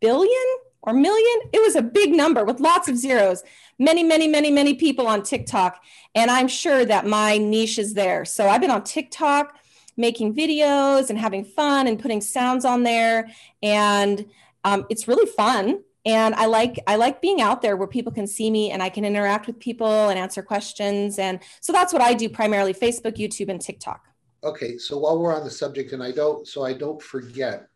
billion 0.00 0.46
or 0.82 0.94
million. 0.94 1.50
It 1.52 1.62
was 1.62 1.76
a 1.76 1.82
big 1.82 2.12
number 2.12 2.44
with 2.44 2.60
lots 2.60 2.88
of 2.88 2.96
zeros. 2.96 3.42
Many, 3.78 4.02
many, 4.02 4.26
many, 4.26 4.50
many 4.50 4.74
people 4.74 5.06
on 5.06 5.22
TikTok. 5.22 5.82
And 6.14 6.30
I'm 6.30 6.48
sure 6.48 6.86
that 6.86 7.06
my 7.06 7.36
niche 7.36 7.78
is 7.78 7.92
there. 7.92 8.24
So 8.24 8.48
I've 8.48 8.62
been 8.62 8.70
on 8.70 8.84
TikTok 8.84 9.59
making 10.00 10.34
videos 10.34 11.10
and 11.10 11.18
having 11.18 11.44
fun 11.44 11.86
and 11.86 11.98
putting 11.98 12.20
sounds 12.20 12.64
on 12.64 12.82
there. 12.82 13.28
And 13.62 14.26
um, 14.64 14.86
it's 14.90 15.06
really 15.06 15.30
fun. 15.30 15.82
And 16.06 16.34
I 16.34 16.46
like 16.46 16.80
I 16.86 16.96
like 16.96 17.20
being 17.20 17.42
out 17.42 17.60
there 17.60 17.76
where 17.76 17.86
people 17.86 18.10
can 18.10 18.26
see 18.26 18.50
me 18.50 18.70
and 18.70 18.82
I 18.82 18.88
can 18.88 19.04
interact 19.04 19.46
with 19.46 19.58
people 19.58 20.08
and 20.08 20.18
answer 20.18 20.42
questions. 20.42 21.18
And 21.18 21.40
so 21.60 21.72
that's 21.72 21.92
what 21.92 22.00
I 22.00 22.14
do 22.14 22.28
primarily: 22.30 22.72
Facebook, 22.72 23.16
YouTube, 23.16 23.50
and 23.50 23.60
TikTok. 23.60 24.06
Okay, 24.42 24.78
so 24.78 24.96
while 24.96 25.18
we're 25.18 25.36
on 25.36 25.44
the 25.44 25.50
subject, 25.50 25.92
and 25.92 26.02
I 26.02 26.12
don't, 26.12 26.48
so 26.48 26.64
I 26.64 26.72
don't 26.72 27.02
forget, 27.02 27.68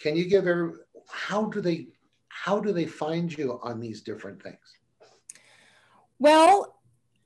can 0.00 0.14
you 0.14 0.26
give 0.26 0.46
every 0.46 0.70
how 1.08 1.46
do 1.46 1.60
they 1.60 1.88
how 2.28 2.60
do 2.60 2.72
they 2.72 2.86
find 2.86 3.36
you 3.36 3.58
on 3.62 3.80
these 3.80 4.02
different 4.02 4.40
things? 4.40 4.76
Well, 6.18 6.76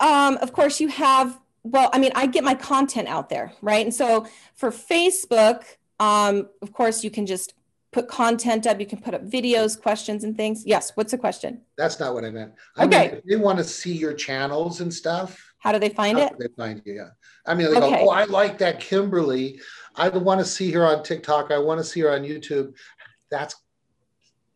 um, 0.00 0.38
of 0.38 0.52
course, 0.52 0.80
you 0.80 0.88
have, 0.88 1.38
well, 1.70 1.90
I 1.92 1.98
mean, 1.98 2.12
I 2.14 2.26
get 2.26 2.44
my 2.44 2.54
content 2.54 3.08
out 3.08 3.28
there, 3.28 3.52
right? 3.62 3.84
And 3.84 3.94
so 3.94 4.26
for 4.54 4.70
Facebook, 4.70 5.64
um, 6.00 6.48
of 6.62 6.72
course, 6.72 7.02
you 7.02 7.10
can 7.10 7.26
just 7.26 7.54
put 7.92 8.08
content 8.08 8.66
up. 8.66 8.80
You 8.80 8.86
can 8.86 9.00
put 9.00 9.14
up 9.14 9.28
videos, 9.28 9.80
questions, 9.80 10.24
and 10.24 10.36
things. 10.36 10.64
Yes. 10.66 10.92
What's 10.94 11.10
the 11.10 11.18
question? 11.18 11.62
That's 11.76 11.98
not 11.98 12.14
what 12.14 12.24
I 12.24 12.30
meant. 12.30 12.52
I 12.76 12.84
okay. 12.84 12.98
mean, 12.98 13.16
if 13.16 13.24
they 13.24 13.36
want 13.36 13.58
to 13.58 13.64
see 13.64 13.92
your 13.92 14.12
channels 14.12 14.80
and 14.80 14.92
stuff. 14.92 15.42
How 15.58 15.72
do 15.72 15.78
they 15.78 15.88
find 15.88 16.18
it? 16.18 16.32
they 16.38 16.48
find 16.56 16.80
you? 16.84 16.94
Yeah. 16.94 17.08
I 17.46 17.54
mean, 17.54 17.70
they 17.70 17.78
okay. 17.78 18.04
go, 18.04 18.10
"Oh, 18.10 18.10
I 18.10 18.24
like 18.24 18.58
that 18.58 18.78
Kimberly. 18.78 19.60
I 19.96 20.08
want 20.08 20.38
to 20.40 20.44
see 20.44 20.70
her 20.72 20.86
on 20.86 21.02
TikTok. 21.02 21.50
I 21.50 21.58
want 21.58 21.78
to 21.78 21.84
see 21.84 22.00
her 22.00 22.12
on 22.12 22.22
YouTube." 22.22 22.74
That's 23.30 23.56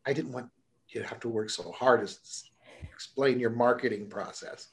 I 0.07 0.12
didn't 0.12 0.33
want 0.33 0.49
you 0.88 1.00
to 1.00 1.07
have 1.07 1.21
to 1.21 1.28
work 1.28 1.50
so 1.50 1.73
hard 1.73 2.07
to 2.07 2.14
explain 2.92 3.40
your 3.40 3.51
marketing 3.51 4.09
process. 4.09 4.68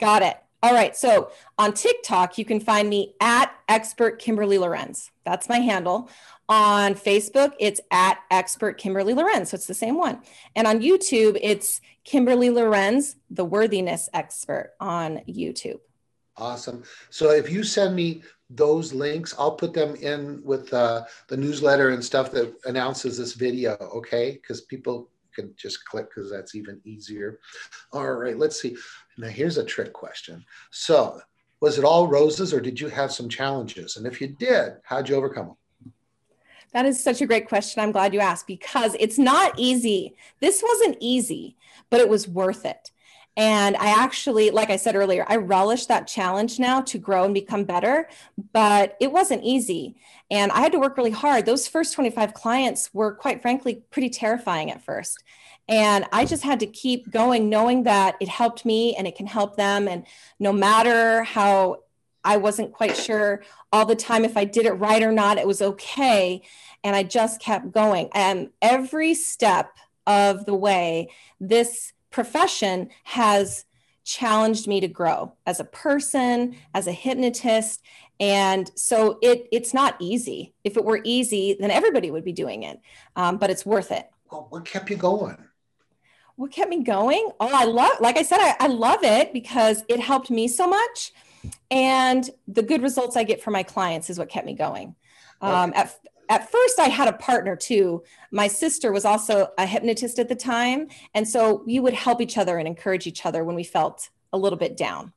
Got 0.00 0.22
it. 0.22 0.36
All 0.62 0.74
right. 0.74 0.96
So 0.96 1.30
on 1.56 1.72
TikTok, 1.72 2.36
you 2.36 2.44
can 2.44 2.58
find 2.58 2.88
me 2.88 3.14
at 3.20 3.54
expert 3.68 4.18
Kimberly 4.18 4.58
Lorenz. 4.58 5.10
That's 5.24 5.48
my 5.48 5.58
handle. 5.58 6.10
On 6.48 6.94
Facebook, 6.94 7.52
it's 7.60 7.80
at 7.90 8.18
expert 8.30 8.78
Kimberly 8.78 9.14
Lorenz. 9.14 9.50
So 9.50 9.54
it's 9.54 9.66
the 9.66 9.74
same 9.74 9.96
one. 9.96 10.20
And 10.56 10.66
on 10.66 10.80
YouTube, 10.80 11.38
it's 11.40 11.80
Kimberly 12.04 12.50
Lorenz, 12.50 13.16
the 13.30 13.44
worthiness 13.44 14.08
expert 14.14 14.72
on 14.80 15.20
YouTube. 15.28 15.78
Awesome. 16.36 16.82
So 17.10 17.30
if 17.30 17.50
you 17.50 17.62
send 17.62 17.94
me 17.94 18.22
those 18.50 18.92
links, 18.92 19.34
I'll 19.38 19.56
put 19.56 19.74
them 19.74 19.94
in 19.96 20.40
with 20.42 20.72
uh, 20.72 21.04
the 21.28 21.36
newsletter 21.36 21.90
and 21.90 22.04
stuff 22.04 22.30
that 22.32 22.54
announces 22.64 23.18
this 23.18 23.34
video, 23.34 23.76
okay? 23.94 24.32
Because 24.32 24.62
people 24.62 25.10
can 25.34 25.54
just 25.56 25.84
click 25.84 26.08
because 26.08 26.30
that's 26.30 26.54
even 26.54 26.80
easier. 26.84 27.38
All 27.92 28.10
right, 28.12 28.38
let's 28.38 28.60
see. 28.60 28.76
Now 29.18 29.28
here's 29.28 29.58
a 29.58 29.64
trick 29.64 29.92
question. 29.92 30.44
So 30.70 31.20
was 31.60 31.76
it 31.76 31.84
all 31.84 32.06
roses 32.06 32.54
or 32.54 32.60
did 32.60 32.80
you 32.80 32.88
have 32.88 33.12
some 33.12 33.28
challenges? 33.28 33.96
And 33.96 34.06
if 34.06 34.20
you 34.20 34.28
did, 34.28 34.74
how'd 34.84 35.08
you 35.08 35.16
overcome 35.16 35.46
them? 35.46 35.92
That 36.72 36.86
is 36.86 37.02
such 37.02 37.20
a 37.20 37.26
great 37.26 37.48
question. 37.48 37.82
I'm 37.82 37.90
glad 37.90 38.14
you 38.14 38.20
asked 38.20 38.46
because 38.46 38.94
it's 39.00 39.18
not 39.18 39.58
easy. 39.58 40.14
This 40.40 40.62
wasn't 40.62 40.98
easy, 41.00 41.56
but 41.90 42.00
it 42.00 42.08
was 42.08 42.28
worth 42.28 42.64
it. 42.64 42.92
And 43.36 43.76
I 43.76 43.90
actually, 44.02 44.50
like 44.50 44.70
I 44.70 44.76
said 44.76 44.96
earlier, 44.96 45.24
I 45.28 45.36
relish 45.36 45.86
that 45.86 46.08
challenge 46.08 46.58
now 46.58 46.80
to 46.82 46.98
grow 46.98 47.24
and 47.24 47.32
become 47.32 47.64
better, 47.64 48.08
but 48.52 48.96
it 49.00 49.12
wasn't 49.12 49.44
easy. 49.44 49.96
And 50.30 50.50
I 50.50 50.60
had 50.60 50.72
to 50.72 50.80
work 50.80 50.96
really 50.96 51.12
hard. 51.12 51.46
Those 51.46 51.68
first 51.68 51.94
25 51.94 52.34
clients 52.34 52.92
were, 52.92 53.12
quite 53.12 53.40
frankly, 53.40 53.82
pretty 53.90 54.10
terrifying 54.10 54.70
at 54.72 54.82
first. 54.82 55.22
And 55.68 56.06
I 56.12 56.24
just 56.24 56.42
had 56.42 56.60
to 56.60 56.66
keep 56.66 57.10
going, 57.10 57.48
knowing 57.48 57.84
that 57.84 58.16
it 58.20 58.28
helped 58.28 58.64
me 58.64 58.96
and 58.96 59.06
it 59.06 59.14
can 59.14 59.26
help 59.26 59.56
them. 59.56 59.86
And 59.86 60.04
no 60.40 60.52
matter 60.52 61.22
how 61.22 61.82
I 62.24 62.38
wasn't 62.38 62.72
quite 62.72 62.96
sure 62.96 63.42
all 63.72 63.86
the 63.86 63.94
time 63.94 64.24
if 64.24 64.36
I 64.36 64.44
did 64.44 64.66
it 64.66 64.72
right 64.72 65.02
or 65.02 65.12
not, 65.12 65.38
it 65.38 65.46
was 65.46 65.62
okay. 65.62 66.42
And 66.82 66.96
I 66.96 67.02
just 67.02 67.40
kept 67.40 67.70
going. 67.70 68.08
And 68.14 68.50
every 68.60 69.14
step 69.14 69.76
of 70.06 70.46
the 70.46 70.54
way, 70.54 71.10
this 71.38 71.92
profession 72.10 72.88
has 73.04 73.64
challenged 74.04 74.66
me 74.66 74.80
to 74.80 74.88
grow 74.88 75.34
as 75.46 75.60
a 75.60 75.64
person, 75.64 76.56
as 76.74 76.86
a 76.86 76.92
hypnotist. 76.92 77.82
And 78.18 78.70
so 78.74 79.18
it, 79.22 79.46
it's 79.52 79.74
not 79.74 79.96
easy. 80.00 80.54
If 80.64 80.76
it 80.76 80.84
were 80.84 81.00
easy, 81.04 81.56
then 81.60 81.70
everybody 81.70 82.10
would 82.10 82.24
be 82.24 82.32
doing 82.32 82.62
it, 82.62 82.80
um, 83.16 83.36
but 83.36 83.50
it's 83.50 83.66
worth 83.66 83.92
it. 83.92 84.08
Well, 84.30 84.46
what 84.50 84.64
kept 84.64 84.90
you 84.90 84.96
going? 84.96 85.36
What 86.36 86.52
kept 86.52 86.70
me 86.70 86.82
going? 86.82 87.30
Oh, 87.40 87.50
I 87.52 87.64
love, 87.64 88.00
like 88.00 88.16
I 88.16 88.22
said, 88.22 88.38
I, 88.40 88.56
I 88.60 88.66
love 88.68 89.00
it 89.02 89.32
because 89.32 89.84
it 89.88 90.00
helped 90.00 90.30
me 90.30 90.48
so 90.48 90.68
much. 90.68 91.12
And 91.70 92.28
the 92.46 92.62
good 92.62 92.82
results 92.82 93.16
I 93.16 93.24
get 93.24 93.42
from 93.42 93.52
my 93.52 93.62
clients 93.62 94.08
is 94.08 94.18
what 94.18 94.28
kept 94.28 94.46
me 94.46 94.54
going. 94.54 94.94
Um, 95.40 95.72
at, 95.74 95.86
at 95.86 95.94
first 96.78 96.88
I 96.88 96.90
had 96.90 97.08
a 97.08 97.16
partner 97.16 97.56
too. 97.56 98.02
My 98.30 98.48
sister 98.48 98.92
was 98.92 99.04
also 99.04 99.48
a 99.58 99.66
hypnotist 99.66 100.18
at 100.18 100.28
the 100.28 100.34
time. 100.34 100.88
And 101.14 101.26
so 101.26 101.62
we 101.66 101.80
would 101.80 101.94
help 101.94 102.20
each 102.20 102.38
other 102.38 102.58
and 102.58 102.68
encourage 102.68 103.06
each 103.06 103.26
other 103.26 103.44
when 103.44 103.56
we 103.56 103.64
felt 103.64 104.08
a 104.32 104.38
little 104.38 104.58
bit 104.58 104.76
down. 104.76 105.12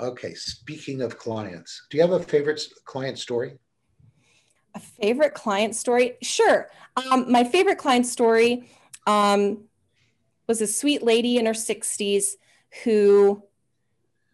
Okay. 0.00 0.34
Speaking 0.34 1.02
of 1.02 1.18
clients, 1.18 1.86
do 1.90 1.96
you 1.96 2.02
have 2.02 2.12
a 2.12 2.20
favorite 2.20 2.60
client 2.84 3.18
story? 3.18 3.58
A 4.74 4.80
favorite 4.80 5.34
client 5.34 5.76
story? 5.76 6.16
Sure. 6.22 6.68
Um, 6.96 7.30
my 7.30 7.44
favorite 7.44 7.78
client 7.78 8.06
story 8.06 8.68
um, 9.06 9.64
was 10.48 10.60
a 10.60 10.66
sweet 10.66 11.02
lady 11.02 11.38
in 11.38 11.46
her 11.46 11.52
60s 11.52 12.32
who 12.82 13.42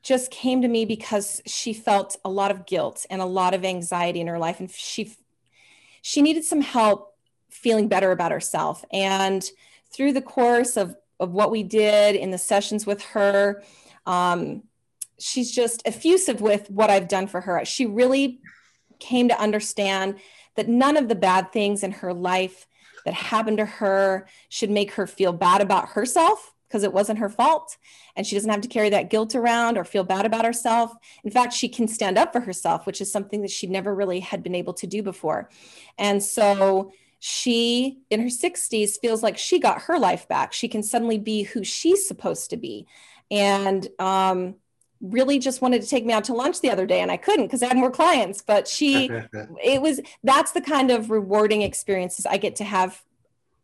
just 0.02 0.30
came 0.30 0.62
to 0.62 0.68
me 0.68 0.86
because 0.86 1.42
she 1.44 1.74
felt 1.74 2.16
a 2.24 2.30
lot 2.30 2.50
of 2.50 2.64
guilt 2.64 3.04
and 3.10 3.20
a 3.20 3.26
lot 3.26 3.52
of 3.52 3.66
anxiety 3.66 4.20
in 4.20 4.28
her 4.28 4.38
life. 4.38 4.60
And 4.60 4.70
she 4.70 5.14
she 6.02 6.22
needed 6.22 6.44
some 6.44 6.60
help 6.60 7.14
feeling 7.48 7.88
better 7.88 8.12
about 8.12 8.32
herself. 8.32 8.84
And 8.92 9.48
through 9.92 10.12
the 10.12 10.22
course 10.22 10.76
of, 10.76 10.96
of 11.18 11.32
what 11.32 11.50
we 11.50 11.62
did 11.62 12.16
in 12.16 12.30
the 12.30 12.38
sessions 12.38 12.86
with 12.86 13.02
her, 13.06 13.62
um, 14.06 14.62
she's 15.18 15.52
just 15.52 15.82
effusive 15.84 16.40
with 16.40 16.70
what 16.70 16.90
I've 16.90 17.08
done 17.08 17.26
for 17.26 17.40
her. 17.42 17.64
She 17.64 17.86
really 17.86 18.40
came 18.98 19.28
to 19.28 19.40
understand 19.40 20.16
that 20.56 20.68
none 20.68 20.96
of 20.96 21.08
the 21.08 21.14
bad 21.14 21.52
things 21.52 21.82
in 21.82 21.92
her 21.92 22.12
life 22.12 22.66
that 23.04 23.14
happened 23.14 23.58
to 23.58 23.64
her 23.64 24.28
should 24.48 24.70
make 24.70 24.92
her 24.92 25.06
feel 25.06 25.32
bad 25.32 25.60
about 25.60 25.90
herself 25.90 26.52
because 26.70 26.84
it 26.84 26.92
wasn't 26.92 27.18
her 27.18 27.28
fault. 27.28 27.76
And 28.14 28.24
she 28.24 28.36
doesn't 28.36 28.50
have 28.50 28.60
to 28.60 28.68
carry 28.68 28.90
that 28.90 29.10
guilt 29.10 29.34
around 29.34 29.76
or 29.76 29.84
feel 29.84 30.04
bad 30.04 30.24
about 30.24 30.44
herself. 30.44 30.92
In 31.24 31.30
fact, 31.30 31.52
she 31.52 31.68
can 31.68 31.88
stand 31.88 32.16
up 32.16 32.32
for 32.32 32.40
herself, 32.40 32.86
which 32.86 33.00
is 33.00 33.10
something 33.10 33.42
that 33.42 33.50
she 33.50 33.66
never 33.66 33.92
really 33.92 34.20
had 34.20 34.44
been 34.44 34.54
able 34.54 34.74
to 34.74 34.86
do 34.86 35.02
before. 35.02 35.50
And 35.98 36.22
so 36.22 36.92
she, 37.18 37.98
in 38.08 38.20
her 38.20 38.28
60s, 38.28 39.00
feels 39.00 39.20
like 39.20 39.36
she 39.36 39.58
got 39.58 39.82
her 39.82 39.98
life 39.98 40.28
back. 40.28 40.52
She 40.52 40.68
can 40.68 40.84
suddenly 40.84 41.18
be 41.18 41.42
who 41.42 41.64
she's 41.64 42.06
supposed 42.06 42.50
to 42.50 42.56
be. 42.56 42.86
And, 43.32 43.88
um, 43.98 44.54
really 45.00 45.38
just 45.38 45.62
wanted 45.62 45.80
to 45.80 45.88
take 45.88 46.04
me 46.04 46.12
out 46.12 46.24
to 46.24 46.34
lunch 46.34 46.60
the 46.60 46.70
other 46.70 46.84
day 46.84 47.00
and 47.00 47.10
I 47.10 47.16
couldn't 47.16 47.46
because 47.46 47.62
I 47.62 47.68
had 47.68 47.78
more 47.78 47.90
clients 47.90 48.42
but 48.42 48.68
she 48.68 49.10
it 49.64 49.80
was 49.80 49.98
that's 50.24 50.52
the 50.52 50.60
kind 50.60 50.90
of 50.90 51.10
rewarding 51.10 51.62
experiences 51.62 52.26
I 52.26 52.36
get 52.36 52.56
to 52.56 52.64
have 52.64 53.02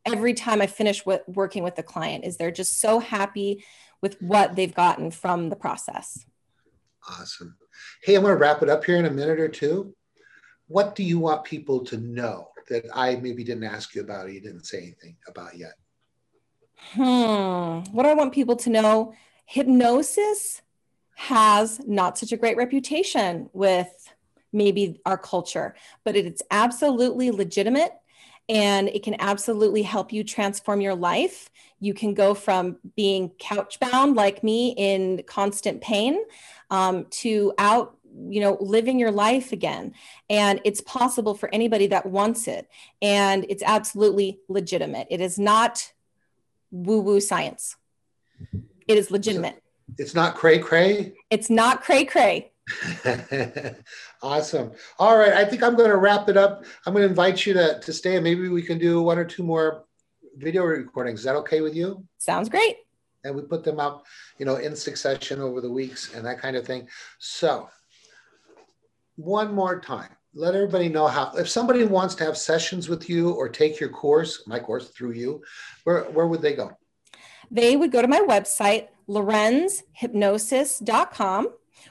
every 0.06 0.32
time 0.32 0.62
I 0.62 0.66
finish 0.66 1.04
with 1.04 1.22
working 1.26 1.62
with 1.62 1.76
the 1.76 1.82
client 1.82 2.24
is 2.24 2.36
they're 2.36 2.50
just 2.50 2.80
so 2.80 3.00
happy 3.00 3.64
with 4.00 4.20
what 4.22 4.56
they've 4.56 4.74
gotten 4.74 5.10
from 5.10 5.50
the 5.50 5.56
process. 5.56 6.24
Awesome. 7.08 7.56
Hey, 8.02 8.14
I'm 8.14 8.22
going 8.22 8.32
to 8.32 8.38
wrap 8.38 8.62
it 8.62 8.68
up 8.68 8.84
here 8.84 8.96
in 8.96 9.06
a 9.06 9.10
minute 9.10 9.40
or 9.40 9.48
two. 9.48 9.94
What 10.68 10.94
do 10.94 11.02
you 11.02 11.18
want 11.18 11.44
people 11.44 11.84
to 11.86 11.98
know 11.98 12.48
that 12.68 12.84
I 12.94 13.16
maybe 13.16 13.44
didn't 13.44 13.64
ask 13.64 13.94
you 13.94 14.02
about 14.02 14.26
or 14.26 14.30
you 14.30 14.40
didn't 14.40 14.64
say 14.64 14.78
anything 14.78 15.16
about 15.28 15.56
yet? 15.56 15.74
Hmm. 16.92 17.90
What 17.92 18.02
do 18.02 18.08
I 18.08 18.14
want 18.14 18.32
people 18.32 18.56
to 18.56 18.70
know? 18.70 19.14
Hypnosis 19.44 20.62
has 21.14 21.80
not 21.86 22.18
such 22.18 22.32
a 22.32 22.36
great 22.36 22.56
reputation 22.56 23.48
with 23.52 24.12
maybe 24.52 25.00
our 25.06 25.16
culture, 25.16 25.74
but 26.04 26.16
it's 26.16 26.42
absolutely 26.50 27.30
legitimate 27.30 27.92
and 28.48 28.88
it 28.88 29.02
can 29.02 29.16
absolutely 29.20 29.82
help 29.82 30.12
you 30.12 30.22
transform 30.22 30.80
your 30.80 30.94
life. 30.94 31.50
You 31.80 31.94
can 31.94 32.14
go 32.14 32.34
from 32.34 32.78
being 32.96 33.30
couch 33.38 33.80
bound 33.80 34.14
like 34.14 34.42
me 34.42 34.74
in 34.76 35.22
constant 35.26 35.80
pain 35.80 36.20
um, 36.70 37.06
to 37.10 37.52
out 37.58 37.96
you 38.28 38.40
know 38.40 38.56
living 38.60 38.98
your 38.98 39.10
life 39.10 39.52
again. 39.52 39.94
And 40.30 40.60
it's 40.64 40.80
possible 40.80 41.34
for 41.34 41.52
anybody 41.52 41.88
that 41.88 42.06
wants 42.06 42.48
it 42.48 42.68
and 43.02 43.44
it's 43.48 43.62
absolutely 43.62 44.40
legitimate. 44.48 45.08
It 45.10 45.20
is 45.20 45.38
not 45.38 45.92
woo 46.70 47.00
woo 47.00 47.20
science. 47.20 47.76
It 48.88 48.96
is 48.98 49.10
legitimate. 49.10 49.62
it's 49.98 50.14
not 50.14 50.34
cray 50.34 50.58
cray 50.58 51.14
it's 51.30 51.48
not 51.48 51.82
cray 51.82 52.04
cray 52.04 52.50
awesome. 54.22 54.72
All 54.98 55.16
right. 55.16 55.32
I 55.32 55.44
think 55.44 55.62
I'm 55.62 55.76
going 55.76 55.90
to 55.90 55.96
wrap 55.96 56.28
it 56.28 56.36
up. 56.36 56.64
I'm 56.84 56.92
going 56.92 57.04
to 57.04 57.08
invite 57.08 57.46
you 57.46 57.54
to, 57.54 57.80
to 57.80 57.92
stay 57.92 58.16
and 58.16 58.24
maybe 58.24 58.48
we 58.48 58.62
can 58.62 58.78
do 58.78 59.02
one 59.02 59.18
or 59.18 59.24
two 59.24 59.42
more 59.42 59.84
video 60.36 60.64
recordings. 60.64 61.20
Is 61.20 61.24
that 61.24 61.36
okay 61.36 61.60
with 61.60 61.74
you? 61.74 62.04
Sounds 62.18 62.48
great. 62.48 62.76
And 63.24 63.34
we 63.34 63.42
put 63.42 63.64
them 63.64 63.80
up, 63.80 64.04
you 64.38 64.46
know, 64.46 64.56
in 64.56 64.76
succession 64.76 65.40
over 65.40 65.60
the 65.60 65.70
weeks 65.70 66.14
and 66.14 66.24
that 66.26 66.40
kind 66.40 66.56
of 66.56 66.66
thing. 66.66 66.88
So, 67.18 67.68
one 69.16 69.54
more 69.54 69.80
time, 69.80 70.10
let 70.34 70.54
everybody 70.54 70.90
know 70.90 71.06
how, 71.06 71.32
if 71.36 71.48
somebody 71.48 71.84
wants 71.84 72.14
to 72.16 72.24
have 72.24 72.36
sessions 72.36 72.88
with 72.88 73.08
you 73.08 73.30
or 73.30 73.48
take 73.48 73.80
your 73.80 73.88
course, 73.88 74.46
my 74.46 74.60
course 74.60 74.90
through 74.90 75.12
you, 75.12 75.42
where, 75.84 76.02
where 76.04 76.26
would 76.26 76.42
they 76.42 76.54
go? 76.54 76.76
They 77.50 77.76
would 77.76 77.90
go 77.90 78.02
to 78.02 78.08
my 78.08 78.20
website, 78.20 78.88
lorenzhypnosis.com 79.08 81.48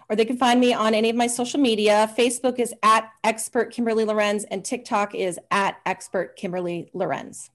or 0.09 0.15
they 0.15 0.25
can 0.25 0.37
find 0.37 0.59
me 0.59 0.73
on 0.73 0.93
any 0.93 1.09
of 1.09 1.15
my 1.15 1.27
social 1.27 1.59
media. 1.59 2.11
Facebook 2.17 2.59
is 2.59 2.73
at 2.83 3.09
expert 3.23 3.71
Kimberly 3.71 4.05
Lorenz 4.05 4.43
and 4.45 4.63
TikTok 4.63 5.15
is 5.15 5.39
at 5.51 5.77
expert 5.85 6.35
Kimberly 6.35 6.89
Lorenz. 6.93 7.49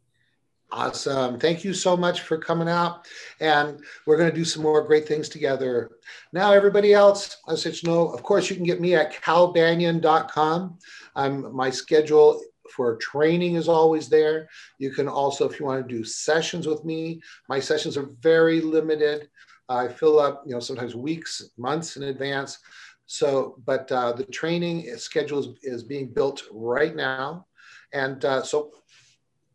Awesome. 0.73 1.39
Thank 1.39 1.65
you 1.65 1.75
so 1.75 1.97
much 1.97 2.21
for 2.21 2.39
coming 2.39 2.69
out. 2.69 3.07
And 3.41 3.81
we're 4.07 4.17
going 4.17 4.31
to 4.31 4.37
do 4.37 4.45
some 4.45 4.63
more 4.63 4.83
great 4.83 5.07
things 5.07 5.29
together. 5.29 5.91
Now, 6.33 6.53
everybody 6.53 6.93
else, 6.93 7.39
said, 7.57 7.83
you 7.83 7.89
know, 7.89 8.09
of 8.09 8.23
course, 8.23 8.49
you 8.49 8.55
can 8.55 8.65
get 8.65 8.81
me 8.81 8.95
at 8.95 9.13
calbanyan.com. 9.13 10.79
I'm, 11.17 11.55
my 11.55 11.71
schedule 11.71 12.41
for 12.71 12.97
training 12.97 13.57
is 13.57 13.69
always 13.69 14.09
there. 14.09 14.49
You 14.79 14.91
can 14.91 15.09
also, 15.09 15.49
if 15.49 15.59
you 15.59 15.67
want 15.67 15.87
to 15.87 15.95
do 15.95 16.05
sessions 16.05 16.69
with 16.69 16.85
me, 16.85 17.21
my 17.49 17.59
sessions 17.59 17.97
are 17.97 18.09
very 18.21 18.61
limited. 18.61 19.29
I 19.71 19.87
fill 19.87 20.19
up, 20.19 20.43
you 20.45 20.53
know, 20.53 20.61
sometimes 20.61 20.97
weeks, 20.97 21.51
months 21.57 21.97
in 21.97 22.03
advance. 22.03 22.59
So, 23.07 23.57
but 23.65 23.91
uh, 23.93 24.13
the 24.13 24.25
training 24.25 24.95
schedule 24.97 25.39
is, 25.39 25.49
is, 25.63 25.83
being 25.85 26.09
built 26.09 26.43
right 26.53 26.95
now. 26.95 27.47
And 27.93 28.25
uh, 28.25 28.43
so 28.43 28.73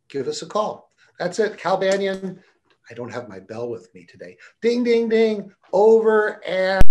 give 0.09 0.27
us 0.27 0.41
a 0.41 0.45
call. 0.45 0.89
That's 1.19 1.39
it. 1.39 1.57
Cal 1.57 1.77
Banyan. 1.77 2.39
I 2.89 2.93
don't 2.93 3.11
have 3.11 3.27
my 3.27 3.39
bell 3.39 3.69
with 3.69 3.93
me 3.93 4.05
today. 4.05 4.37
Ding, 4.61 4.83
ding, 4.83 5.09
ding. 5.09 5.51
Over 5.73 6.43
and. 6.45 6.84